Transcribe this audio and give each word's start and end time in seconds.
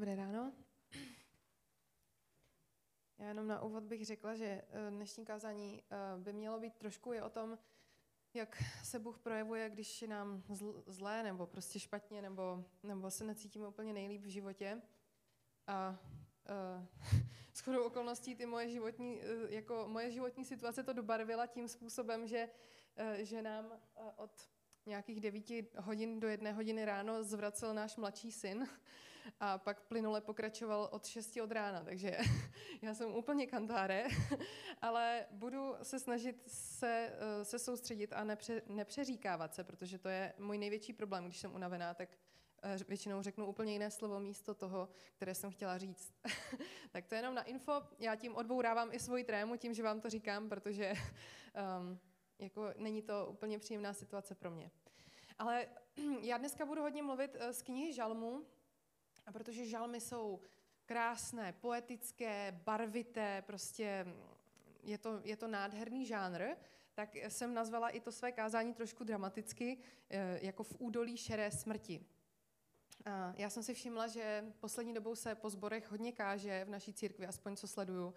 Dobré 0.00 0.16
ráno. 0.16 0.52
Já 3.18 3.28
jenom 3.28 3.46
na 3.46 3.62
úvod 3.62 3.84
bych 3.84 4.06
řekla, 4.06 4.34
že 4.34 4.44
eh, 4.44 4.90
dnešní 4.90 5.24
kázání 5.24 5.82
eh, 5.90 6.18
by 6.18 6.32
mělo 6.32 6.60
být 6.60 6.74
trošku 6.74 7.12
je 7.12 7.22
o 7.22 7.30
tom, 7.30 7.58
jak 8.34 8.62
se 8.84 8.98
Bůh 8.98 9.18
projevuje, 9.18 9.70
když 9.70 10.02
je 10.02 10.08
nám 10.08 10.42
zlé 10.86 11.22
nebo 11.22 11.46
prostě 11.46 11.80
špatně, 11.80 12.22
nebo, 12.22 12.64
nebo 12.82 13.10
se 13.10 13.24
necítíme 13.24 13.68
úplně 13.68 13.92
nejlíp 13.92 14.22
v 14.22 14.28
životě. 14.28 14.82
A 15.66 15.90
uh, 16.78 16.86
shodou 17.54 17.84
okolností 17.84 18.34
ty 18.34 18.46
moje 18.46 18.70
životní, 18.70 19.20
jako 19.48 19.84
moje 19.88 20.10
životní 20.10 20.44
situace 20.44 20.82
to 20.82 20.92
dobarvila 20.92 21.46
tím 21.46 21.68
způsobem, 21.68 22.26
že, 22.26 22.48
že 23.16 23.42
nám 23.42 23.72
od 24.16 24.50
nějakých 24.86 25.20
devíti 25.20 25.68
hodin 25.78 26.20
do 26.20 26.28
jedné 26.28 26.52
hodiny 26.52 26.84
ráno 26.84 27.24
zvracel 27.24 27.74
náš 27.74 27.96
mladší 27.96 28.32
syn 28.32 28.68
a 29.40 29.58
pak 29.58 29.80
plynule 29.80 30.20
pokračoval 30.20 30.88
od 30.92 31.06
6 31.06 31.36
od 31.42 31.52
rána, 31.52 31.84
takže 31.84 32.18
já 32.82 32.94
jsem 32.94 33.14
úplně 33.14 33.46
kantáre, 33.46 34.06
ale 34.82 35.26
budu 35.30 35.74
se 35.82 35.98
snažit 35.98 36.42
se, 36.46 37.12
eh, 37.12 37.44
se 37.44 37.58
soustředit 37.58 38.12
a 38.12 38.24
nepře, 38.24 38.62
nepřeříkávat 38.66 39.54
se, 39.54 39.64
protože 39.64 39.98
to 39.98 40.08
je 40.08 40.32
můj 40.38 40.58
největší 40.58 40.92
problém, 40.92 41.24
když 41.24 41.38
jsem 41.38 41.54
unavená, 41.54 41.94
tak 41.94 42.08
eh, 42.62 42.76
většinou 42.88 43.22
řeknu 43.22 43.46
úplně 43.46 43.72
jiné 43.72 43.90
slovo 43.90 44.20
místo 44.20 44.54
toho, 44.54 44.88
které 45.16 45.34
jsem 45.34 45.50
chtěla 45.50 45.78
říct. 45.78 46.14
tak 46.90 47.06
to 47.06 47.14
je 47.14 47.18
jenom 47.18 47.34
na 47.34 47.42
info. 47.42 47.82
Já 47.98 48.16
tím 48.16 48.36
odbourávám 48.36 48.88
i 48.92 49.00
svoji 49.00 49.24
trému 49.24 49.56
tím, 49.56 49.74
že 49.74 49.82
vám 49.82 50.00
to 50.00 50.10
říkám, 50.10 50.48
protože 50.48 50.92
um, 51.78 51.98
jako 52.38 52.72
není 52.76 53.02
to 53.02 53.26
úplně 53.30 53.58
příjemná 53.58 53.92
situace 53.92 54.34
pro 54.34 54.50
mě. 54.50 54.70
Ale 55.38 55.66
já 56.20 56.38
dneska 56.38 56.66
budu 56.66 56.82
hodně 56.82 57.02
mluvit 57.02 57.36
eh, 57.38 57.52
z 57.52 57.62
knihy 57.62 57.92
Žalmu, 57.92 58.46
a 59.30 59.32
protože 59.32 59.66
žalmy 59.66 60.00
jsou 60.00 60.40
krásné, 60.86 61.52
poetické, 61.52 62.60
barvité, 62.64 63.42
prostě 63.46 64.06
je 64.82 64.98
to, 64.98 65.20
je 65.24 65.36
to 65.36 65.48
nádherný 65.48 66.06
žánr, 66.06 66.42
tak 66.94 67.14
jsem 67.16 67.54
nazvala 67.54 67.88
i 67.88 68.00
to 68.00 68.12
své 68.12 68.32
kázání 68.32 68.74
trošku 68.74 69.04
dramaticky, 69.04 69.78
eh, 70.10 70.38
jako 70.42 70.62
v 70.62 70.76
údolí 70.78 71.16
šeré 71.16 71.50
smrti. 71.50 72.06
A 73.06 73.34
já 73.36 73.50
jsem 73.50 73.62
si 73.62 73.74
všimla, 73.74 74.06
že 74.06 74.44
poslední 74.60 74.94
dobou 74.94 75.14
se 75.14 75.34
po 75.34 75.50
zborech 75.50 75.90
hodně 75.90 76.12
káže 76.12 76.64
v 76.64 76.70
naší 76.70 76.92
církvi, 76.92 77.26
aspoň 77.26 77.56
co 77.56 77.68
sleduju, 77.68 78.14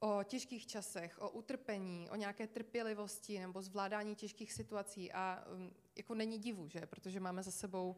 o 0.00 0.22
těžkých 0.24 0.66
časech, 0.66 1.22
o 1.22 1.30
utrpení, 1.30 2.10
o 2.10 2.16
nějaké 2.16 2.46
trpělivosti 2.46 3.38
nebo 3.38 3.62
zvládání 3.62 4.14
těžkých 4.14 4.52
situací. 4.52 5.12
A 5.12 5.44
um, 5.54 5.74
jako 5.96 6.14
není 6.14 6.38
divu, 6.38 6.68
že? 6.68 6.86
Protože 6.86 7.20
máme 7.20 7.42
za 7.42 7.50
sebou 7.50 7.96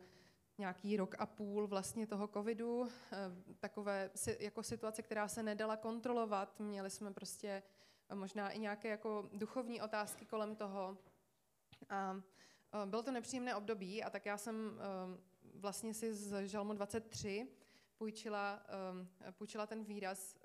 nějaký 0.58 0.96
rok 0.96 1.14
a 1.18 1.26
půl 1.26 1.66
vlastně 1.66 2.06
toho 2.06 2.28
covidu, 2.28 2.88
eh, 3.12 3.16
takové 3.60 4.10
jako 4.38 4.62
situace, 4.62 5.02
která 5.02 5.28
se 5.28 5.42
nedala 5.42 5.76
kontrolovat. 5.76 6.60
Měli 6.60 6.90
jsme 6.90 7.12
prostě 7.12 7.62
možná 8.14 8.50
i 8.50 8.58
nějaké 8.58 8.88
jako 8.88 9.28
duchovní 9.32 9.80
otázky 9.80 10.24
kolem 10.24 10.56
toho. 10.56 10.98
A 11.88 12.20
eh, 12.82 12.86
bylo 12.86 13.02
to 13.02 13.10
nepříjemné 13.10 13.54
období 13.54 14.02
a 14.04 14.10
tak 14.10 14.26
já 14.26 14.38
jsem 14.38 14.78
eh, 14.80 15.20
vlastně 15.54 15.94
si 15.94 16.14
z 16.14 16.46
Žalmu 16.48 16.72
23 16.72 17.48
půjčila, 17.96 18.62
půjčila 19.32 19.66
ten 19.66 19.84
výraz 19.84 20.36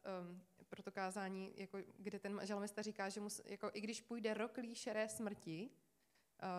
pro 0.70 0.84
to 0.84 0.92
kázání, 0.92 1.54
jako, 1.56 1.78
kde 1.98 2.20
ten 2.20 2.40
žalmista 2.44 2.82
říká, 2.82 3.10
že 3.10 3.22
mus, 3.22 3.42
jako, 3.46 3.70
i 3.74 3.82
když 3.82 4.02
půjde 4.02 4.34
roklí 4.34 4.76
šeré 4.76 5.10
smrti, 5.10 5.70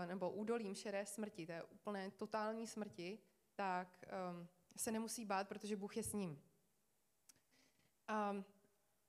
nebo 0.06 0.30
údolím 0.30 0.74
šeré 0.74 1.06
smrti, 1.06 1.46
to 1.46 1.52
je 1.52 1.62
úplné 1.62 2.10
totální 2.10 2.66
smrti, 2.66 3.18
tak 3.56 4.04
um, 4.30 4.48
se 4.76 4.90
nemusí 4.90 5.24
bát, 5.24 5.48
protože 5.48 5.76
Bůh 5.76 5.96
je 5.96 6.02
s 6.02 6.12
ním. 6.12 6.42
Um, 8.30 8.44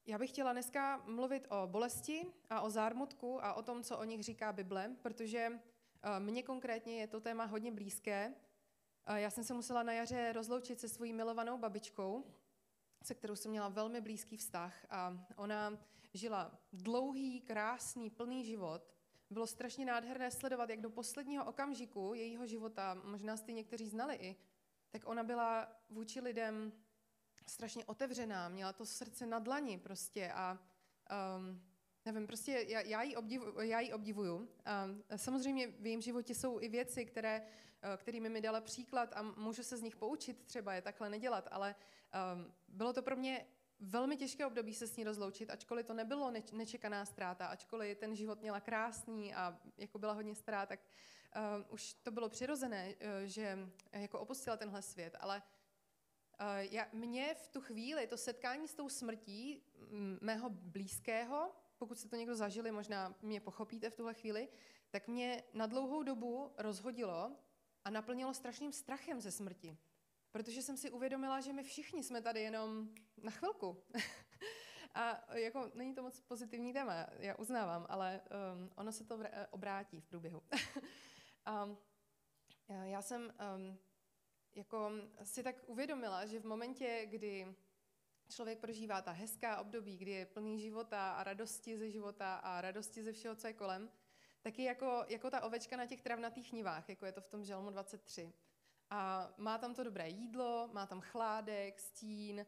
já 0.05 0.17
bych 0.17 0.29
chtěla 0.29 0.51
dneska 0.51 1.03
mluvit 1.05 1.47
o 1.49 1.67
bolesti 1.67 2.25
a 2.49 2.61
o 2.61 2.69
zármutku 2.69 3.45
a 3.45 3.53
o 3.53 3.61
tom, 3.61 3.83
co 3.83 3.97
o 3.97 4.03
nich 4.03 4.23
říká 4.23 4.53
Bible, 4.53 4.95
protože 5.01 5.49
uh, 5.49 5.59
mně 6.19 6.43
konkrétně 6.43 6.99
je 6.99 7.07
to 7.07 7.21
téma 7.21 7.45
hodně 7.45 7.71
blízké. 7.71 8.33
Já 9.15 9.29
jsem 9.29 9.43
se 9.43 9.53
musela 9.53 9.83
na 9.83 9.93
jaře 9.93 10.33
rozloučit 10.33 10.79
se 10.79 10.89
svojí 10.89 11.13
milovanou 11.13 11.57
babičkou, 11.57 12.25
se 13.03 13.15
kterou 13.15 13.35
jsem 13.35 13.51
měla 13.51 13.69
velmi 13.69 14.01
blízký 14.01 14.37
vztah 14.37 14.85
a 14.89 15.25
ona 15.35 15.77
žila 16.13 16.59
dlouhý, 16.73 17.41
krásný, 17.41 18.09
plný 18.09 18.45
život 18.45 18.94
bylo 19.29 19.47
strašně 19.47 19.85
nádherné 19.85 20.31
sledovat, 20.31 20.69
jak 20.69 20.81
do 20.81 20.89
posledního 20.89 21.45
okamžiku 21.45 22.13
jejího 22.13 22.47
života, 22.47 22.93
možná 23.03 23.37
jste 23.37 23.51
někteří 23.51 23.87
znali 23.87 24.15
i, 24.15 24.35
tak 24.89 25.01
ona 25.05 25.23
byla 25.23 25.67
vůči 25.89 26.19
lidem 26.21 26.73
strašně 27.47 27.85
otevřená, 27.85 28.49
měla 28.49 28.73
to 28.73 28.85
srdce 28.85 29.25
na 29.25 29.39
dlani 29.39 29.77
prostě 29.77 30.31
a 30.31 30.59
um, 31.37 31.61
nevím, 32.05 32.27
prostě 32.27 32.65
já, 32.67 32.81
já, 32.81 33.01
ji, 33.01 33.15
obdivu, 33.15 33.61
já 33.61 33.79
ji 33.79 33.93
obdivuju. 33.93 34.49
A 34.65 34.87
samozřejmě 35.15 35.67
v 35.67 35.85
jejím 35.85 36.01
životě 36.01 36.35
jsou 36.35 36.61
i 36.61 36.69
věci, 36.69 37.05
které, 37.05 37.47
eh, 37.81 37.97
kterými 37.97 38.29
mi 38.29 38.41
dala 38.41 38.61
příklad 38.61 39.13
a 39.13 39.21
můžu 39.21 39.63
se 39.63 39.77
z 39.77 39.81
nich 39.81 39.95
poučit 39.95 40.43
třeba 40.45 40.73
je 40.73 40.81
takhle 40.81 41.09
nedělat, 41.09 41.47
ale 41.51 41.75
um, 42.35 42.53
bylo 42.67 42.93
to 42.93 43.01
pro 43.01 43.15
mě 43.15 43.45
velmi 43.79 44.17
těžké 44.17 44.45
období 44.45 44.73
se 44.73 44.87
s 44.87 44.97
ní 44.97 45.03
rozloučit, 45.03 45.49
ačkoliv 45.49 45.85
to 45.85 45.93
nebylo 45.93 46.31
nečekaná 46.51 47.05
ztráta, 47.05 47.47
ačkoliv 47.47 47.97
ten 47.97 48.15
život 48.15 48.41
měla 48.41 48.59
krásný 48.59 49.33
a 49.35 49.59
jako 49.77 49.99
byla 49.99 50.13
hodně 50.13 50.35
stará, 50.35 50.65
tak 50.65 50.79
uh, 51.59 51.73
už 51.73 51.93
to 51.93 52.11
bylo 52.11 52.29
přirozené, 52.29 52.95
uh, 52.95 53.09
že 53.23 53.69
jako 53.91 54.19
opustila 54.19 54.57
tenhle 54.57 54.81
svět, 54.81 55.15
ale 55.19 55.41
uh, 56.39 56.47
já, 56.57 56.87
mě 56.93 57.35
v 57.35 57.47
tu 57.47 57.61
chvíli 57.61 58.07
to 58.07 58.17
setkání 58.17 58.67
s 58.67 58.75
tou 58.75 58.89
smrtí 58.89 59.63
mého 60.21 60.49
blízkého, 60.49 61.55
pokud 61.77 61.99
se 61.99 62.09
to 62.09 62.15
někdo 62.15 62.35
zažili, 62.35 62.71
možná 62.71 63.15
mě 63.21 63.41
pochopíte 63.41 63.89
v 63.89 63.95
tuhle 63.95 64.13
chvíli, 64.13 64.47
tak 64.89 65.07
mě 65.07 65.43
na 65.53 65.65
dlouhou 65.65 66.03
dobu 66.03 66.53
rozhodilo 66.57 67.35
a 67.85 67.89
naplnilo 67.89 68.33
strašným 68.33 68.71
strachem 68.71 69.21
ze 69.21 69.31
smrti. 69.31 69.77
Protože 70.35 70.61
jsem 70.61 70.77
si 70.77 70.91
uvědomila, 70.91 71.41
že 71.41 71.53
my 71.53 71.63
všichni 71.63 72.03
jsme 72.03 72.21
tady 72.21 72.41
jenom 72.41 72.89
na 73.17 73.31
chvilku. 73.31 73.83
a 74.93 75.35
jako 75.35 75.71
není 75.73 75.95
to 75.95 76.03
moc 76.03 76.21
pozitivní 76.21 76.73
téma, 76.73 77.07
já 77.19 77.35
uznávám, 77.35 77.85
ale 77.89 78.21
um, 78.55 78.71
ono 78.75 78.91
se 78.91 79.03
to 79.03 79.19
obrátí 79.49 80.01
v 80.01 80.05
průběhu. 80.05 80.41
a 81.45 81.69
já 82.83 83.01
jsem 83.01 83.21
um, 83.55 83.79
jako 84.55 84.91
si 85.23 85.43
tak 85.43 85.55
uvědomila, 85.67 86.25
že 86.25 86.39
v 86.39 86.45
momentě, 86.45 87.05
kdy 87.05 87.55
člověk 88.29 88.59
prožívá 88.59 89.01
ta 89.01 89.11
hezká 89.11 89.61
období, 89.61 89.97
kdy 89.97 90.11
je 90.11 90.25
plný 90.25 90.59
života 90.59 91.11
a 91.11 91.23
radosti 91.23 91.77
ze 91.77 91.89
života 91.89 92.35
a 92.35 92.61
radosti 92.61 93.03
ze 93.03 93.11
všeho, 93.11 93.35
co 93.35 93.47
je 93.47 93.53
kolem, 93.53 93.91
taky 94.41 94.63
jako, 94.63 95.05
jako 95.07 95.29
ta 95.29 95.41
ovečka 95.41 95.77
na 95.77 95.85
těch 95.85 96.01
travnatých 96.01 96.53
nivách, 96.53 96.89
jako 96.89 97.05
je 97.05 97.11
to 97.11 97.21
v 97.21 97.29
tom 97.29 97.45
žalmu 97.45 97.69
23 97.69 98.33
a 98.89 99.29
má 99.37 99.57
tam 99.57 99.73
to 99.73 99.83
dobré 99.83 100.09
jídlo, 100.09 100.69
má 100.73 100.85
tam 100.85 101.01
chládek, 101.01 101.79
stín, 101.79 102.39
eh, 102.39 102.45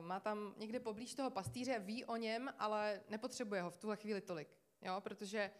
má 0.00 0.20
tam 0.20 0.54
někde 0.56 0.80
poblíž 0.80 1.14
toho 1.14 1.30
pastýře, 1.30 1.78
ví 1.78 2.04
o 2.04 2.16
něm, 2.16 2.54
ale 2.58 3.00
nepotřebuje 3.08 3.62
ho 3.62 3.70
v 3.70 3.76
tuhle 3.76 3.96
chvíli 3.96 4.20
tolik, 4.20 4.48
jo? 4.82 5.00
protože 5.00 5.50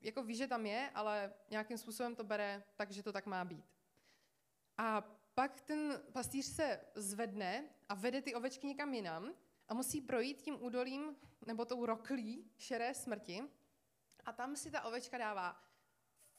jako 0.00 0.22
ví, 0.22 0.34
že 0.34 0.46
tam 0.46 0.66
je, 0.66 0.90
ale 0.94 1.32
nějakým 1.50 1.78
způsobem 1.78 2.14
to 2.14 2.24
bere 2.24 2.62
tak, 2.76 2.90
že 2.90 3.02
to 3.02 3.12
tak 3.12 3.26
má 3.26 3.44
být. 3.44 3.64
A 4.78 5.00
pak 5.34 5.60
ten 5.60 6.02
pastýř 6.12 6.46
se 6.46 6.80
zvedne 6.94 7.68
a 7.88 7.94
vede 7.94 8.22
ty 8.22 8.34
ovečky 8.34 8.66
někam 8.66 8.94
jinam 8.94 9.34
a 9.68 9.74
musí 9.74 10.00
projít 10.00 10.42
tím 10.42 10.62
údolím 10.62 11.16
nebo 11.46 11.64
tou 11.64 11.86
roklí 11.86 12.50
šeré 12.58 12.94
smrti 12.94 13.42
a 14.24 14.32
tam 14.32 14.56
si 14.56 14.70
ta 14.70 14.82
ovečka 14.82 15.18
dává 15.18 15.69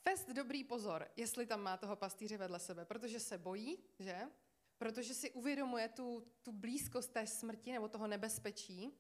fest 0.04 0.30
dobrý 0.30 0.64
pozor, 0.64 1.08
jestli 1.16 1.46
tam 1.46 1.62
má 1.62 1.78
toho 1.78 1.96
pastýře 1.96 2.38
vedle 2.38 2.60
sebe, 2.60 2.86
protože 2.86 3.20
se 3.20 3.38
bojí, 3.38 3.78
že? 4.00 4.22
Protože 4.78 5.14
si 5.14 5.32
uvědomuje 5.32 5.90
tu, 5.90 6.28
tu 6.44 6.52
blízkost 6.52 7.14
té 7.14 7.28
smrti 7.28 7.72
nebo 7.72 7.88
toho 7.88 8.08
nebezpečí 8.08 8.98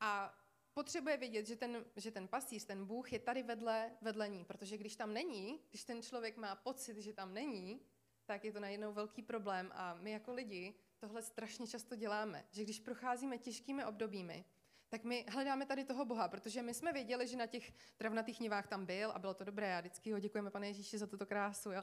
a 0.00 0.38
potřebuje 0.74 1.16
vědět, 1.16 1.46
že 1.46 1.56
ten, 1.56 1.84
že 1.96 2.10
ten 2.10 2.28
pastýř, 2.28 2.64
ten 2.64 2.86
Bůh 2.86 3.12
je 3.12 3.18
tady 3.18 3.42
vedle, 3.42 3.96
vedle 4.00 4.28
ní, 4.28 4.44
protože 4.44 4.78
když 4.78 4.96
tam 4.96 5.12
není, 5.12 5.60
když 5.70 5.84
ten 5.84 6.02
člověk 6.02 6.36
má 6.36 6.56
pocit, 6.56 6.96
že 6.96 7.12
tam 7.12 7.34
není, 7.34 7.80
tak 8.24 8.44
je 8.44 8.52
to 8.52 8.60
najednou 8.60 8.92
velký 8.92 9.22
problém 9.22 9.70
a 9.74 9.94
my 9.94 10.10
jako 10.10 10.32
lidi 10.32 10.74
tohle 10.98 11.22
strašně 11.22 11.66
často 11.66 11.96
děláme, 11.96 12.44
že 12.50 12.62
když 12.62 12.80
procházíme 12.80 13.38
těžkými 13.38 13.84
obdobími, 13.84 14.44
tak 14.90 15.04
my 15.04 15.24
hledáme 15.28 15.66
tady 15.66 15.84
toho 15.84 16.04
Boha, 16.04 16.28
protože 16.28 16.62
my 16.62 16.74
jsme 16.74 16.92
věděli, 16.92 17.28
že 17.28 17.36
na 17.36 17.46
těch 17.46 17.72
travnatých 17.96 18.40
nivách 18.40 18.68
tam 18.68 18.86
byl 18.86 19.10
a 19.10 19.18
bylo 19.18 19.34
to 19.34 19.44
dobré 19.44 19.76
a 19.76 19.80
vždycky 19.80 20.12
ho 20.12 20.18
děkujeme, 20.18 20.50
pane 20.50 20.66
Ježíši, 20.66 20.98
za 20.98 21.06
tuto 21.06 21.26
krásu. 21.26 21.72
Jo. 21.72 21.82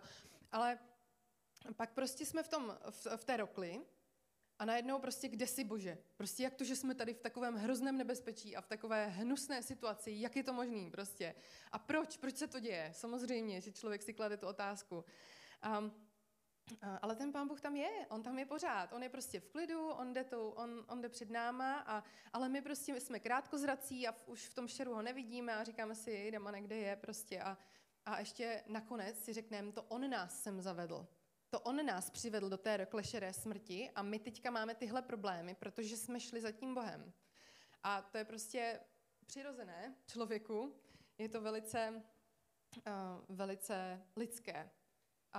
Ale 0.51 0.79
pak 1.75 1.93
prostě 1.93 2.25
jsme 2.25 2.43
v, 2.43 2.47
tom, 2.47 2.77
v, 2.89 3.07
v 3.17 3.23
té 3.23 3.37
rokli 3.37 3.81
a 4.59 4.65
najednou 4.65 4.99
prostě 4.99 5.27
kde 5.27 5.47
si 5.47 5.63
Bože? 5.63 5.97
Prostě 6.17 6.43
jak 6.43 6.55
to, 6.55 6.63
že 6.63 6.75
jsme 6.75 6.95
tady 6.95 7.13
v 7.13 7.19
takovém 7.19 7.55
hrozném 7.55 7.97
nebezpečí 7.97 8.55
a 8.55 8.61
v 8.61 8.67
takové 8.67 9.07
hnusné 9.07 9.63
situaci, 9.63 10.11
jak 10.15 10.35
je 10.35 10.43
to 10.43 10.53
možný 10.53 10.91
prostě? 10.91 11.35
A 11.71 11.79
proč? 11.79 12.17
Proč 12.17 12.37
se 12.37 12.47
to 12.47 12.59
děje? 12.59 12.91
Samozřejmě, 12.93 13.61
že 13.61 13.71
člověk 13.71 14.01
si 14.03 14.13
klade 14.13 14.37
tu 14.37 14.47
otázku. 14.47 15.05
A 15.61 15.91
Ale 17.01 17.15
ten 17.15 17.31
pán 17.31 17.47
Bůh 17.47 17.61
tam 17.61 17.75
je, 17.75 18.07
on 18.09 18.23
tam 18.23 18.39
je 18.39 18.45
pořád, 18.45 18.93
on 18.93 19.03
je 19.03 19.09
prostě 19.09 19.39
v 19.39 19.47
klidu, 19.47 19.89
on 19.89 20.13
jde, 20.13 20.23
tou, 20.23 20.49
on, 20.49 20.85
on 20.87 21.01
jde 21.01 21.09
před 21.09 21.29
náma, 21.29 21.79
a, 21.79 22.03
ale 22.33 22.49
my 22.49 22.61
prostě 22.61 23.01
jsme 23.01 23.19
krátkozrací 23.19 24.07
a 24.07 24.11
v, 24.11 24.27
už 24.27 24.47
v 24.47 24.53
tom 24.53 24.67
šeru 24.67 24.93
ho 24.93 25.01
nevidíme 25.01 25.55
a 25.55 25.63
říkáme 25.63 25.95
si, 25.95 26.27
jdeme, 26.27 26.61
kde 26.61 26.75
je 26.75 26.95
prostě 26.95 27.41
a, 27.41 27.57
a 28.05 28.19
ještě 28.19 28.63
nakonec 28.67 29.23
si 29.23 29.33
řekneme, 29.33 29.71
to 29.71 29.83
on 29.83 30.09
nás 30.09 30.43
sem 30.43 30.61
zavedl. 30.61 31.07
To 31.49 31.59
on 31.59 31.85
nás 31.85 32.09
přivedl 32.09 32.49
do 32.49 32.57
té 32.57 32.85
klešeré 32.85 33.33
smrti 33.33 33.91
a 33.95 34.01
my 34.01 34.19
teďka 34.19 34.51
máme 34.51 34.75
tyhle 34.75 35.01
problémy, 35.01 35.55
protože 35.55 35.97
jsme 35.97 36.19
šli 36.19 36.41
za 36.41 36.51
tím 36.51 36.73
Bohem. 36.73 37.13
A 37.83 38.01
to 38.01 38.17
je 38.17 38.25
prostě 38.25 38.79
přirozené 39.25 39.95
člověku, 40.07 40.75
je 41.17 41.29
to 41.29 41.41
velice, 41.41 42.03
uh, 42.87 43.35
velice 43.35 44.01
lidské. 44.15 44.69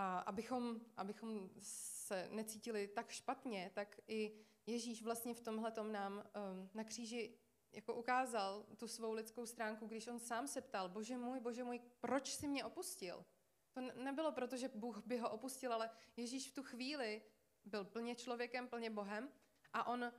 A 0.01 0.19
abychom, 0.19 0.81
abychom 0.97 1.51
se 1.61 2.29
necítili 2.31 2.89
tak 2.89 3.11
špatně, 3.11 3.71
tak 3.75 4.01
i 4.09 4.33
Ježíš 4.67 5.03
vlastně 5.03 5.35
v 5.35 5.41
tomhle 5.41 5.73
nám 5.83 6.13
um, 6.13 6.71
na 6.75 6.85
kříži 6.85 7.39
jako 7.73 7.95
ukázal 7.95 8.67
tu 8.77 8.89
svou 8.89 9.13
lidskou 9.13 9.47
stránku, 9.47 9.87
když 9.87 10.07
on 10.07 10.21
sám 10.21 10.49
se 10.49 10.61
ptal, 10.61 10.89
bože 10.89 11.17
můj, 11.17 11.41
bože 11.41 11.65
můj, 11.65 11.81
proč 12.01 12.33
jsi 12.33 12.49
mě 12.49 12.65
opustil? 12.65 13.25
To 13.71 13.81
nebylo 13.81 14.33
proto, 14.33 14.57
že 14.57 14.69
Bůh 14.69 15.07
by 15.07 15.19
ho 15.19 15.31
opustil, 15.31 15.73
ale 15.73 15.91
Ježíš 16.17 16.51
v 16.51 16.55
tu 16.55 16.63
chvíli 16.63 17.23
byl 17.65 17.85
plně 17.85 18.15
člověkem, 18.15 18.69
plně 18.69 18.91
Bohem 18.91 19.29
a 19.73 19.87
on 19.87 20.13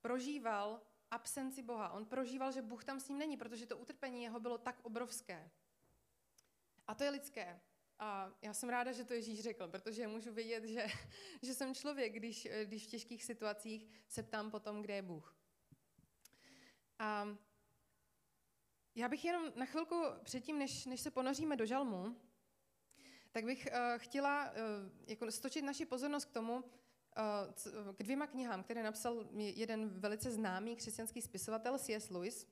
prožíval 0.00 0.82
absenci 1.10 1.62
Boha. 1.62 1.92
On 1.92 2.06
prožíval, 2.06 2.52
že 2.52 2.62
Bůh 2.62 2.84
tam 2.84 3.00
s 3.00 3.08
ním 3.08 3.18
není, 3.18 3.36
protože 3.36 3.66
to 3.66 3.78
utrpení 3.78 4.22
jeho 4.22 4.40
bylo 4.40 4.58
tak 4.58 4.80
obrovské. 4.82 5.50
A 6.86 6.94
to 6.94 7.04
je 7.04 7.10
lidské. 7.10 7.60
A 8.04 8.32
já 8.42 8.54
jsem 8.54 8.68
ráda, 8.68 8.92
že 8.92 9.04
to 9.04 9.14
Ježíš 9.14 9.40
řekl, 9.40 9.68
protože 9.68 10.06
můžu 10.06 10.32
vědět, 10.32 10.64
že, 10.64 10.86
že 11.42 11.54
jsem 11.54 11.74
člověk, 11.74 12.12
když, 12.12 12.48
když 12.64 12.86
v 12.86 12.90
těžkých 12.90 13.24
situacích 13.24 13.88
se 14.08 14.22
ptám 14.22 14.50
potom, 14.50 14.82
kde 14.82 14.94
je 14.94 15.02
Bůh. 15.02 15.36
A 16.98 17.36
já 18.94 19.08
bych 19.08 19.24
jenom 19.24 19.52
na 19.56 19.66
chvilku 19.66 20.02
předtím, 20.22 20.58
než, 20.58 20.86
než 20.86 21.00
se 21.00 21.10
ponoříme 21.10 21.56
do 21.56 21.66
žalmu, 21.66 22.16
tak 23.32 23.44
bych 23.44 23.66
uh, 23.66 23.78
chtěla 23.96 24.50
uh, 24.50 24.56
jako 25.06 25.30
stočit 25.30 25.62
naši 25.62 25.86
pozornost 25.86 26.24
k 26.24 26.32
tomu, 26.32 26.56
uh, 26.56 27.94
k 27.94 28.02
dvěma 28.02 28.26
knihám, 28.26 28.62
které 28.62 28.82
napsal 28.82 29.28
jeden 29.34 29.88
velice 29.88 30.30
známý 30.30 30.76
křesťanský 30.76 31.22
spisovatel 31.22 31.78
C.S. 31.78 32.10
Lewis. 32.10 32.46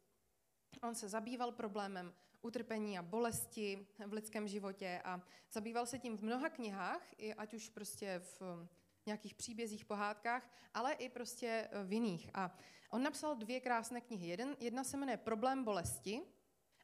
On 0.82 0.94
se 0.94 1.08
zabýval 1.08 1.53
problémem 1.53 2.14
utrpení 2.42 2.98
a 2.98 3.02
bolesti 3.02 3.87
v 4.06 4.12
lidském 4.12 4.48
životě 4.48 5.00
a 5.04 5.20
zabýval 5.52 5.87
se 5.87 5.98
tím 5.98 6.16
v 6.16 6.22
mnoha 6.22 6.48
knihách, 6.48 7.02
ať 7.37 7.54
už 7.54 7.69
prostě 7.69 8.19
v 8.19 8.66
nějakých 9.06 9.34
příbězích, 9.34 9.84
pohádkách, 9.84 10.50
ale 10.75 10.92
i 10.92 11.08
prostě 11.08 11.69
v 11.84 11.92
jiných. 11.92 12.31
A 12.34 12.56
on 12.90 13.02
napsal 13.02 13.34
dvě 13.34 13.60
krásné 13.60 14.00
knihy. 14.00 14.28
Jeden, 14.28 14.56
jedna 14.60 14.84
se 14.84 14.96
jmenuje 14.96 15.16
Problém 15.16 15.64
bolesti 15.64 16.22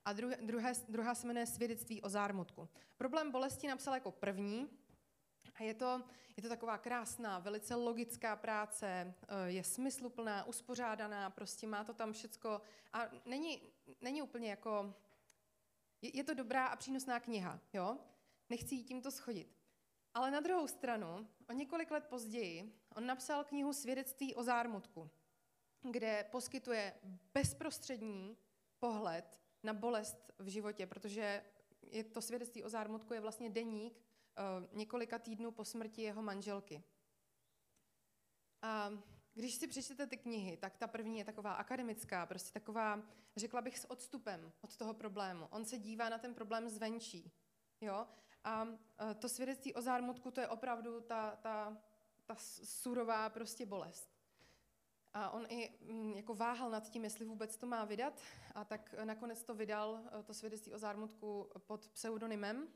a 0.05 0.13
druhé, 0.13 0.37
druhé, 0.43 0.73
druhá 0.89 1.15
se 1.15 1.27
jmenuje 1.27 1.47
Svědectví 1.47 2.03
o 2.03 2.09
zármutku. 2.09 2.69
Problém 2.97 3.31
bolesti 3.31 3.69
napsal 3.69 3.95
jako 3.95 4.11
první 4.11 4.69
a 5.55 5.63
je 5.63 5.75
to, 5.75 6.03
je 6.37 6.43
to 6.43 6.49
taková 6.49 6.79
krásná, 6.79 7.39
velice 7.39 7.75
logická 7.75 8.37
práce, 8.37 9.15
eh, 9.29 9.51
je 9.51 9.65
smysluplná, 9.65 10.45
uspořádaná, 10.45 11.31
prostě 11.31 11.67
má 11.67 11.85
to 11.85 11.95
tam 11.95 12.13
všecko 12.13 12.61
a 12.93 13.11
není, 13.25 13.61
není 14.01 14.23
úplně 14.23 14.51
jako 14.51 14.95
je, 16.03 16.17
je 16.17 16.25
to 16.25 16.35
dobrá 16.35 16.67
a 16.67 16.77
přínosná 16.77 17.21
kniha, 17.21 17.61
jo? 17.73 17.99
Nechci 18.49 18.75
jí 18.75 18.85
tímto 18.85 19.11
schodit. 19.11 19.57
Ale 20.15 20.31
na 20.31 20.41
druhou 20.41 20.67
stranu, 20.67 21.29
o 21.49 21.53
několik 21.53 21.91
let 21.91 22.05
později, 22.05 22.81
on 22.95 23.07
napsal 23.07 23.45
knihu 23.45 23.73
Svědectví 23.73 24.35
o 24.35 24.43
zármutku, 24.43 25.11
kde 25.91 26.29
poskytuje 26.31 26.95
bezprostřední 27.35 28.37
pohled 28.79 29.41
na 29.63 29.73
bolest 29.73 30.33
v 30.39 30.49
životě, 30.49 30.87
protože 30.87 31.45
je 31.83 32.05
to 32.05 32.23
svědectví 32.23 32.65
o 32.65 32.69
zármutku 32.69 33.15
je 33.15 33.21
vlastně 33.21 33.51
deník 33.51 33.99
uh, 33.99 34.77
několika 34.79 35.19
týdnů 35.19 35.51
po 35.51 35.65
smrti 35.65 36.03
jeho 36.03 36.23
manželky. 36.23 36.83
A 38.63 38.91
když 39.37 39.55
si 39.55 39.67
přečtete 39.67 40.07
ty 40.07 40.17
knihy, 40.17 40.57
tak 40.57 40.77
ta 40.77 40.87
první 40.87 41.19
je 41.19 41.25
taková 41.25 41.53
akademická, 41.53 42.27
prostě 42.27 42.53
taková, 42.53 43.03
řekla 43.37 43.61
bych, 43.61 43.79
s 43.79 43.91
odstupem 43.91 44.53
od 44.61 44.77
toho 44.77 44.95
problému. 44.95 45.49
On 45.51 45.65
se 45.65 45.79
dívá 45.79 46.09
na 46.09 46.19
ten 46.19 46.35
problém 46.35 46.69
zvenčí. 46.69 47.33
Jo? 47.81 48.07
A 48.45 48.69
e, 49.11 49.15
to 49.15 49.29
svědectví 49.29 49.75
o 49.75 49.83
zármutku, 49.83 50.31
to 50.31 50.41
je 50.41 50.49
opravdu 50.49 51.01
ta, 51.01 51.37
ta, 51.37 51.79
ta 52.27 52.35
surová 52.65 53.29
prostě 53.29 53.67
bolest. 53.67 54.11
A 55.15 55.31
on 55.31 55.47
i 55.49 55.79
mm, 55.81 56.13
jako 56.13 56.35
váhal 56.35 56.71
nad 56.71 56.91
tím, 56.91 57.05
jestli 57.05 57.25
vůbec 57.25 57.57
to 57.57 57.67
má 57.67 57.85
vydat, 57.85 58.21
a 58.55 58.65
tak 58.65 58.95
nakonec 59.05 59.43
to 59.43 59.55
vydal, 59.55 60.01
e, 60.21 60.23
to 60.23 60.35
svědectví 60.35 60.75
o 60.75 60.79
zármutku, 60.79 61.51
pod 61.67 61.89
pseudonymem, 61.89 62.69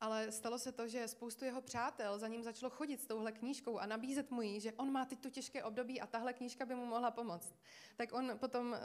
ale 0.00 0.32
stalo 0.32 0.58
se 0.58 0.72
to, 0.72 0.88
že 0.88 1.08
spoustu 1.08 1.44
jeho 1.44 1.60
přátel 1.60 2.18
za 2.18 2.28
ním 2.28 2.42
začalo 2.42 2.70
chodit 2.70 3.00
s 3.00 3.06
touhle 3.06 3.32
knížkou 3.32 3.78
a 3.78 3.86
nabízet 3.86 4.30
mu 4.30 4.42
ji, 4.42 4.60
že 4.60 4.72
on 4.72 4.92
má 4.92 5.04
teď 5.04 5.20
to 5.20 5.30
těžké 5.30 5.64
období 5.64 6.00
a 6.00 6.06
tahle 6.06 6.32
knížka 6.32 6.66
by 6.66 6.74
mu 6.74 6.86
mohla 6.86 7.10
pomoct. 7.10 7.54
Tak 7.96 8.12
on 8.12 8.38
potom 8.38 8.72
uh, 8.72 8.78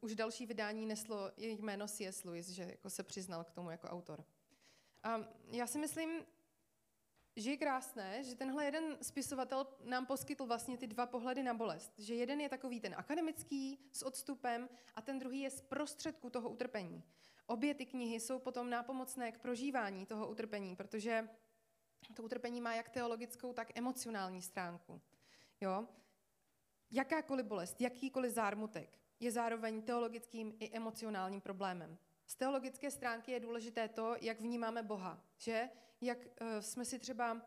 už 0.00 0.14
další 0.14 0.46
vydání 0.46 0.86
neslo 0.86 1.30
její 1.36 1.62
jméno 1.62 1.88
C.S. 1.88 2.24
Lewis, 2.24 2.48
že 2.48 2.62
jako 2.62 2.90
se 2.90 3.02
přiznal 3.02 3.44
k 3.44 3.50
tomu 3.50 3.70
jako 3.70 3.88
autor. 3.88 4.24
A 5.02 5.24
já 5.50 5.66
si 5.66 5.78
myslím, 5.78 6.10
že 7.36 7.50
je 7.50 7.56
krásné, 7.56 8.24
že 8.24 8.34
tenhle 8.34 8.64
jeden 8.64 8.98
spisovatel 9.02 9.66
nám 9.84 10.06
poskytl 10.06 10.46
vlastně 10.46 10.78
ty 10.78 10.86
dva 10.86 11.06
pohledy 11.06 11.42
na 11.42 11.54
bolest. 11.54 11.92
Že 11.98 12.14
jeden 12.14 12.40
je 12.40 12.48
takový 12.48 12.80
ten 12.80 12.94
akademický 12.96 13.78
s 13.92 14.02
odstupem 14.02 14.68
a 14.96 15.02
ten 15.02 15.18
druhý 15.18 15.40
je 15.40 15.50
z 15.50 15.60
prostředku 15.60 16.30
toho 16.30 16.50
utrpení. 16.50 17.02
Obě 17.50 17.74
ty 17.74 17.86
knihy 17.86 18.20
jsou 18.20 18.38
potom 18.38 18.70
nápomocné 18.70 19.32
k 19.32 19.38
prožívání 19.38 20.06
toho 20.06 20.28
utrpení, 20.28 20.76
protože 20.76 21.28
to 22.14 22.22
utrpení 22.22 22.60
má 22.60 22.74
jak 22.74 22.88
teologickou, 22.88 23.52
tak 23.52 23.78
emocionální 23.78 24.42
stránku. 24.42 25.00
Jo? 25.60 25.88
Jakákoliv 26.90 27.46
bolest, 27.46 27.80
jakýkoliv 27.80 28.32
zármutek 28.32 28.98
je 29.20 29.32
zároveň 29.32 29.82
teologickým 29.82 30.56
i 30.60 30.76
emocionálním 30.76 31.40
problémem. 31.40 31.98
Z 32.26 32.36
teologické 32.36 32.90
stránky 32.90 33.32
je 33.32 33.40
důležité 33.40 33.88
to, 33.88 34.16
jak 34.20 34.40
vnímáme 34.40 34.82
Boha, 34.82 35.24
že 35.36 35.68
jak 36.00 36.18
uh, 36.18 36.58
jsme 36.60 36.84
si 36.84 36.98
třeba, 36.98 37.42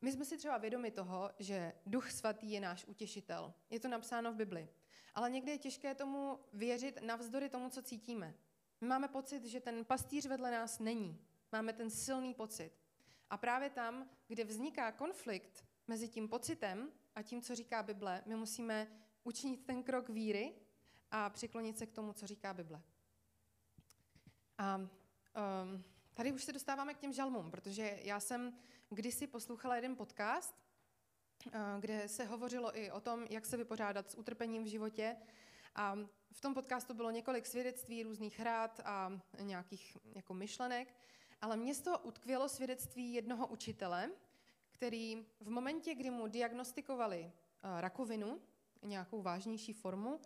my 0.00 0.12
jsme 0.12 0.24
si 0.24 0.38
třeba 0.38 0.58
vědomi 0.58 0.90
toho, 0.90 1.30
že 1.38 1.72
Duch 1.86 2.10
Svatý 2.10 2.50
je 2.50 2.60
náš 2.60 2.84
utěšitel. 2.84 3.54
Je 3.70 3.80
to 3.80 3.88
napsáno 3.88 4.32
v 4.32 4.36
Bibli. 4.36 4.68
Ale 5.14 5.30
někdy 5.30 5.50
je 5.50 5.58
těžké 5.58 5.94
tomu 5.94 6.38
věřit 6.52 7.02
navzdory 7.02 7.48
tomu, 7.48 7.70
co 7.70 7.82
cítíme. 7.82 8.34
Máme 8.80 9.08
pocit, 9.08 9.44
že 9.44 9.60
ten 9.60 9.84
pastýř 9.84 10.26
vedle 10.26 10.50
nás 10.50 10.78
není. 10.78 11.20
Máme 11.52 11.72
ten 11.72 11.90
silný 11.90 12.34
pocit. 12.34 12.72
A 13.30 13.36
právě 13.36 13.70
tam, 13.70 14.08
kde 14.28 14.44
vzniká 14.44 14.92
konflikt 14.92 15.64
mezi 15.88 16.08
tím 16.08 16.28
pocitem 16.28 16.92
a 17.14 17.22
tím, 17.22 17.42
co 17.42 17.54
říká 17.54 17.82
Bible, 17.82 18.22
my 18.26 18.36
musíme 18.36 18.88
učinit 19.24 19.66
ten 19.66 19.82
krok 19.82 20.08
víry 20.08 20.54
a 21.10 21.30
přiklonit 21.30 21.78
se 21.78 21.86
k 21.86 21.92
tomu, 21.92 22.12
co 22.12 22.26
říká 22.26 22.54
Bible. 22.54 22.82
A 24.58 24.76
um, 24.76 24.88
tady 26.14 26.32
už 26.32 26.44
se 26.44 26.52
dostáváme 26.52 26.94
k 26.94 26.98
těm 26.98 27.12
žalmům, 27.12 27.50
protože 27.50 27.98
já 28.02 28.20
jsem 28.20 28.58
kdysi 28.90 29.26
poslouchala 29.26 29.76
jeden 29.76 29.96
podcast, 29.96 30.54
uh, 31.46 31.52
kde 31.80 32.08
se 32.08 32.24
hovořilo 32.24 32.78
i 32.78 32.90
o 32.90 33.00
tom, 33.00 33.26
jak 33.30 33.46
se 33.46 33.56
vypořádat 33.56 34.10
s 34.10 34.14
utrpením 34.14 34.64
v 34.64 34.66
životě. 34.66 35.16
A 35.74 35.98
v 36.32 36.40
tom 36.40 36.54
podcastu 36.54 36.94
bylo 36.94 37.10
několik 37.10 37.46
svědectví 37.46 38.02
různých 38.02 38.40
rád 38.40 38.80
a 38.84 39.20
nějakých 39.40 39.96
jako 40.14 40.34
myšlenek, 40.34 40.94
ale 41.40 41.56
mě 41.56 41.74
z 41.74 41.80
toho 41.80 41.98
utkvělo 41.98 42.48
svědectví 42.48 43.12
jednoho 43.12 43.46
učitele, 43.46 44.10
který 44.70 45.26
v 45.40 45.50
momentě, 45.50 45.94
kdy 45.94 46.10
mu 46.10 46.26
diagnostikovali 46.26 47.24
uh, 47.24 47.80
rakovinu, 47.80 48.40
nějakou 48.82 49.22
vážnější 49.22 49.72
formu, 49.72 50.20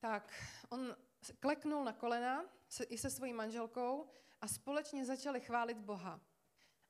tak 0.00 0.32
on 0.68 0.96
kleknul 1.40 1.84
na 1.84 1.92
kolena 1.92 2.44
se, 2.68 2.84
i 2.84 2.98
se 2.98 3.10
svojí 3.10 3.32
manželkou 3.32 4.06
a 4.40 4.48
společně 4.48 5.04
začali 5.04 5.40
chválit 5.40 5.78
Boha. 5.78 6.20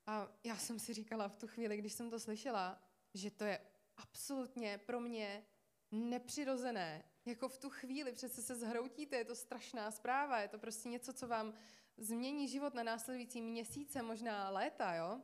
A 0.07 0.27
já 0.43 0.57
jsem 0.57 0.79
si 0.79 0.93
říkala 0.93 1.27
v 1.27 1.35
tu 1.35 1.47
chvíli, 1.47 1.77
když 1.77 1.93
jsem 1.93 2.09
to 2.09 2.19
slyšela, 2.19 2.81
že 3.13 3.31
to 3.31 3.43
je 3.43 3.59
absolutně 3.97 4.77
pro 4.77 4.99
mě 4.99 5.45
nepřirozené. 5.91 7.03
Jako 7.25 7.49
v 7.49 7.57
tu 7.57 7.69
chvíli 7.69 8.11
přece 8.11 8.41
se 8.41 8.55
zhroutíte, 8.55 9.15
je 9.15 9.25
to 9.25 9.35
strašná 9.35 9.91
zpráva, 9.91 10.39
je 10.39 10.47
to 10.47 10.59
prostě 10.59 10.89
něco, 10.89 11.13
co 11.13 11.27
vám 11.27 11.53
změní 11.97 12.47
život 12.47 12.73
na 12.73 12.83
následující 12.83 13.41
měsíce, 13.41 14.01
možná 14.01 14.49
léta, 14.49 14.95
jo? 14.95 15.21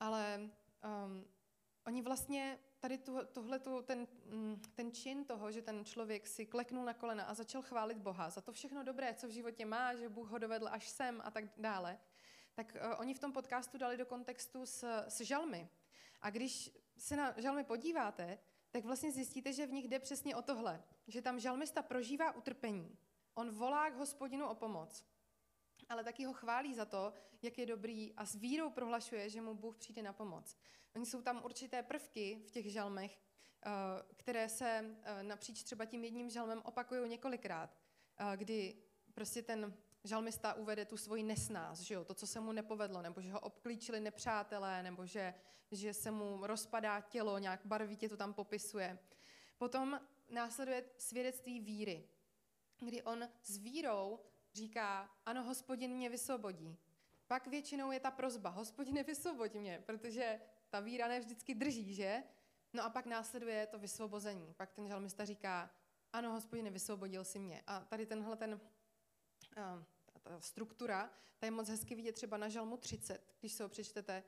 Ale 0.00 0.50
um, 0.84 1.24
oni 1.86 2.02
vlastně 2.02 2.58
tady 2.80 2.98
tu, 2.98 3.18
tohletu, 3.32 3.82
ten, 3.82 4.08
mm, 4.24 4.62
ten 4.74 4.92
čin 4.92 5.24
toho, 5.24 5.52
že 5.52 5.62
ten 5.62 5.84
člověk 5.84 6.26
si 6.26 6.46
kleknul 6.46 6.84
na 6.84 6.94
kolena 6.94 7.24
a 7.24 7.34
začal 7.34 7.62
chválit 7.62 7.98
Boha 7.98 8.30
za 8.30 8.40
to 8.40 8.52
všechno 8.52 8.84
dobré, 8.84 9.14
co 9.14 9.28
v 9.28 9.30
životě 9.30 9.66
má, 9.66 9.94
že 9.94 10.08
Bůh 10.08 10.30
ho 10.30 10.38
dovedl 10.38 10.68
až 10.68 10.88
sem 10.88 11.20
a 11.24 11.30
tak 11.30 11.44
dále, 11.56 11.98
tak 12.54 12.76
uh, 12.84 13.00
oni 13.00 13.14
v 13.14 13.18
tom 13.18 13.32
podcastu 13.32 13.78
dali 13.78 13.96
do 13.96 14.06
kontextu 14.06 14.66
s, 14.66 15.04
s 15.08 15.20
žalmy. 15.20 15.68
A 16.20 16.30
když 16.30 16.70
se 16.96 17.16
na 17.16 17.34
žalmy 17.36 17.64
podíváte, 17.64 18.38
tak 18.70 18.84
vlastně 18.84 19.12
zjistíte, 19.12 19.52
že 19.52 19.66
v 19.66 19.72
nich 19.72 19.88
jde 19.88 19.98
přesně 19.98 20.36
o 20.36 20.42
tohle, 20.42 20.82
že 21.06 21.22
tam 21.22 21.40
žalmista 21.40 21.82
prožívá 21.82 22.32
utrpení. 22.32 22.98
On 23.34 23.50
volá 23.50 23.90
k 23.90 23.96
hospodinu 23.96 24.48
o 24.48 24.54
pomoc, 24.54 25.04
ale 25.88 26.04
taky 26.04 26.24
ho 26.24 26.32
chválí 26.32 26.74
za 26.74 26.84
to, 26.84 27.12
jak 27.42 27.58
je 27.58 27.66
dobrý 27.66 28.14
a 28.14 28.26
s 28.26 28.34
vírou 28.34 28.70
prohlašuje, 28.70 29.30
že 29.30 29.40
mu 29.40 29.54
Bůh 29.54 29.76
přijde 29.76 30.02
na 30.02 30.12
pomoc. 30.12 30.56
Oni 30.96 31.06
jsou 31.06 31.22
tam 31.22 31.44
určité 31.44 31.82
prvky 31.82 32.42
v 32.46 32.50
těch 32.50 32.72
žalmech, 32.72 33.18
eh, 33.18 33.70
které 34.16 34.48
se 34.48 34.96
eh, 35.02 35.22
napříč 35.22 35.62
třeba 35.62 35.84
tím 35.84 36.04
jedním 36.04 36.30
žalmem 36.30 36.62
opakují 36.64 37.10
několikrát, 37.10 37.76
eh, 38.18 38.36
kdy 38.36 38.76
prostě 39.14 39.42
ten 39.42 39.76
žalmista 40.08 40.54
uvede 40.54 40.84
tu 40.84 40.96
svoji 40.96 41.22
nesnás, 41.22 41.80
že 41.80 41.94
jo, 41.94 42.04
to, 42.04 42.14
co 42.14 42.26
se 42.26 42.40
mu 42.40 42.52
nepovedlo, 42.52 43.02
nebo 43.02 43.20
že 43.20 43.32
ho 43.32 43.40
obklíčili 43.40 44.00
nepřátelé, 44.00 44.82
nebo 44.82 45.06
že, 45.06 45.34
že 45.70 45.94
se 45.94 46.10
mu 46.10 46.46
rozpadá 46.46 47.00
tělo, 47.00 47.38
nějak 47.38 47.60
barvitě 47.64 48.08
to 48.08 48.16
tam 48.16 48.34
popisuje. 48.34 48.98
Potom 49.58 50.00
následuje 50.28 50.84
svědectví 50.98 51.60
víry, 51.60 52.08
kdy 52.80 53.02
on 53.02 53.28
s 53.42 53.56
vírou 53.56 54.20
říká, 54.54 55.10
ano, 55.26 55.42
hospodin 55.42 55.90
mě 55.90 56.08
vysvobodí. 56.10 56.78
Pak 57.26 57.46
většinou 57.46 57.90
je 57.90 58.00
ta 58.00 58.10
prozba, 58.10 58.50
hospodine 58.50 59.02
vysvobodí 59.02 59.58
mě, 59.58 59.82
protože 59.86 60.40
ta 60.70 60.80
víra 60.80 61.08
ne 61.08 61.20
vždycky 61.20 61.54
drží, 61.54 61.94
že? 61.94 62.22
No 62.72 62.84
a 62.84 62.90
pak 62.90 63.06
následuje 63.06 63.66
to 63.66 63.78
vysvobození. 63.78 64.54
Pak 64.54 64.72
ten 64.72 64.88
žalmista 64.88 65.24
říká, 65.24 65.70
ano, 66.12 66.32
hospodine, 66.32 66.70
vysvobodil 66.70 67.24
si 67.24 67.38
mě. 67.38 67.62
A 67.66 67.80
tady 67.80 68.06
tenhle 68.06 68.36
ten 68.36 68.60
ta 69.54 69.84
struktura, 70.38 71.10
ta 71.38 71.46
je 71.46 71.50
moc 71.50 71.68
hezky 71.68 71.94
vidět 71.94 72.12
třeba 72.12 72.36
na 72.36 72.48
žalmu 72.48 72.76
30, 72.76 73.34
když 73.40 73.52
se 73.52 73.62
ho 73.62 73.68
přečtete, 73.68 74.24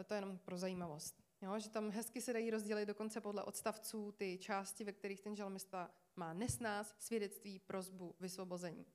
e, 0.00 0.04
to 0.04 0.14
je 0.14 0.18
jenom 0.18 0.38
pro 0.38 0.58
zajímavost. 0.58 1.22
Jo, 1.42 1.58
že 1.58 1.70
tam 1.70 1.90
hezky 1.90 2.20
se 2.20 2.32
dají 2.32 2.50
rozdělit 2.50 2.86
dokonce 2.86 3.20
podle 3.20 3.42
odstavců 3.42 4.12
ty 4.12 4.38
části, 4.38 4.84
ve 4.84 4.92
kterých 4.92 5.20
ten 5.20 5.36
žalmista 5.36 5.90
má 6.16 6.32
nesnás, 6.32 6.94
svědectví, 6.98 7.58
prozbu, 7.58 8.14
vysvobození. 8.20 8.86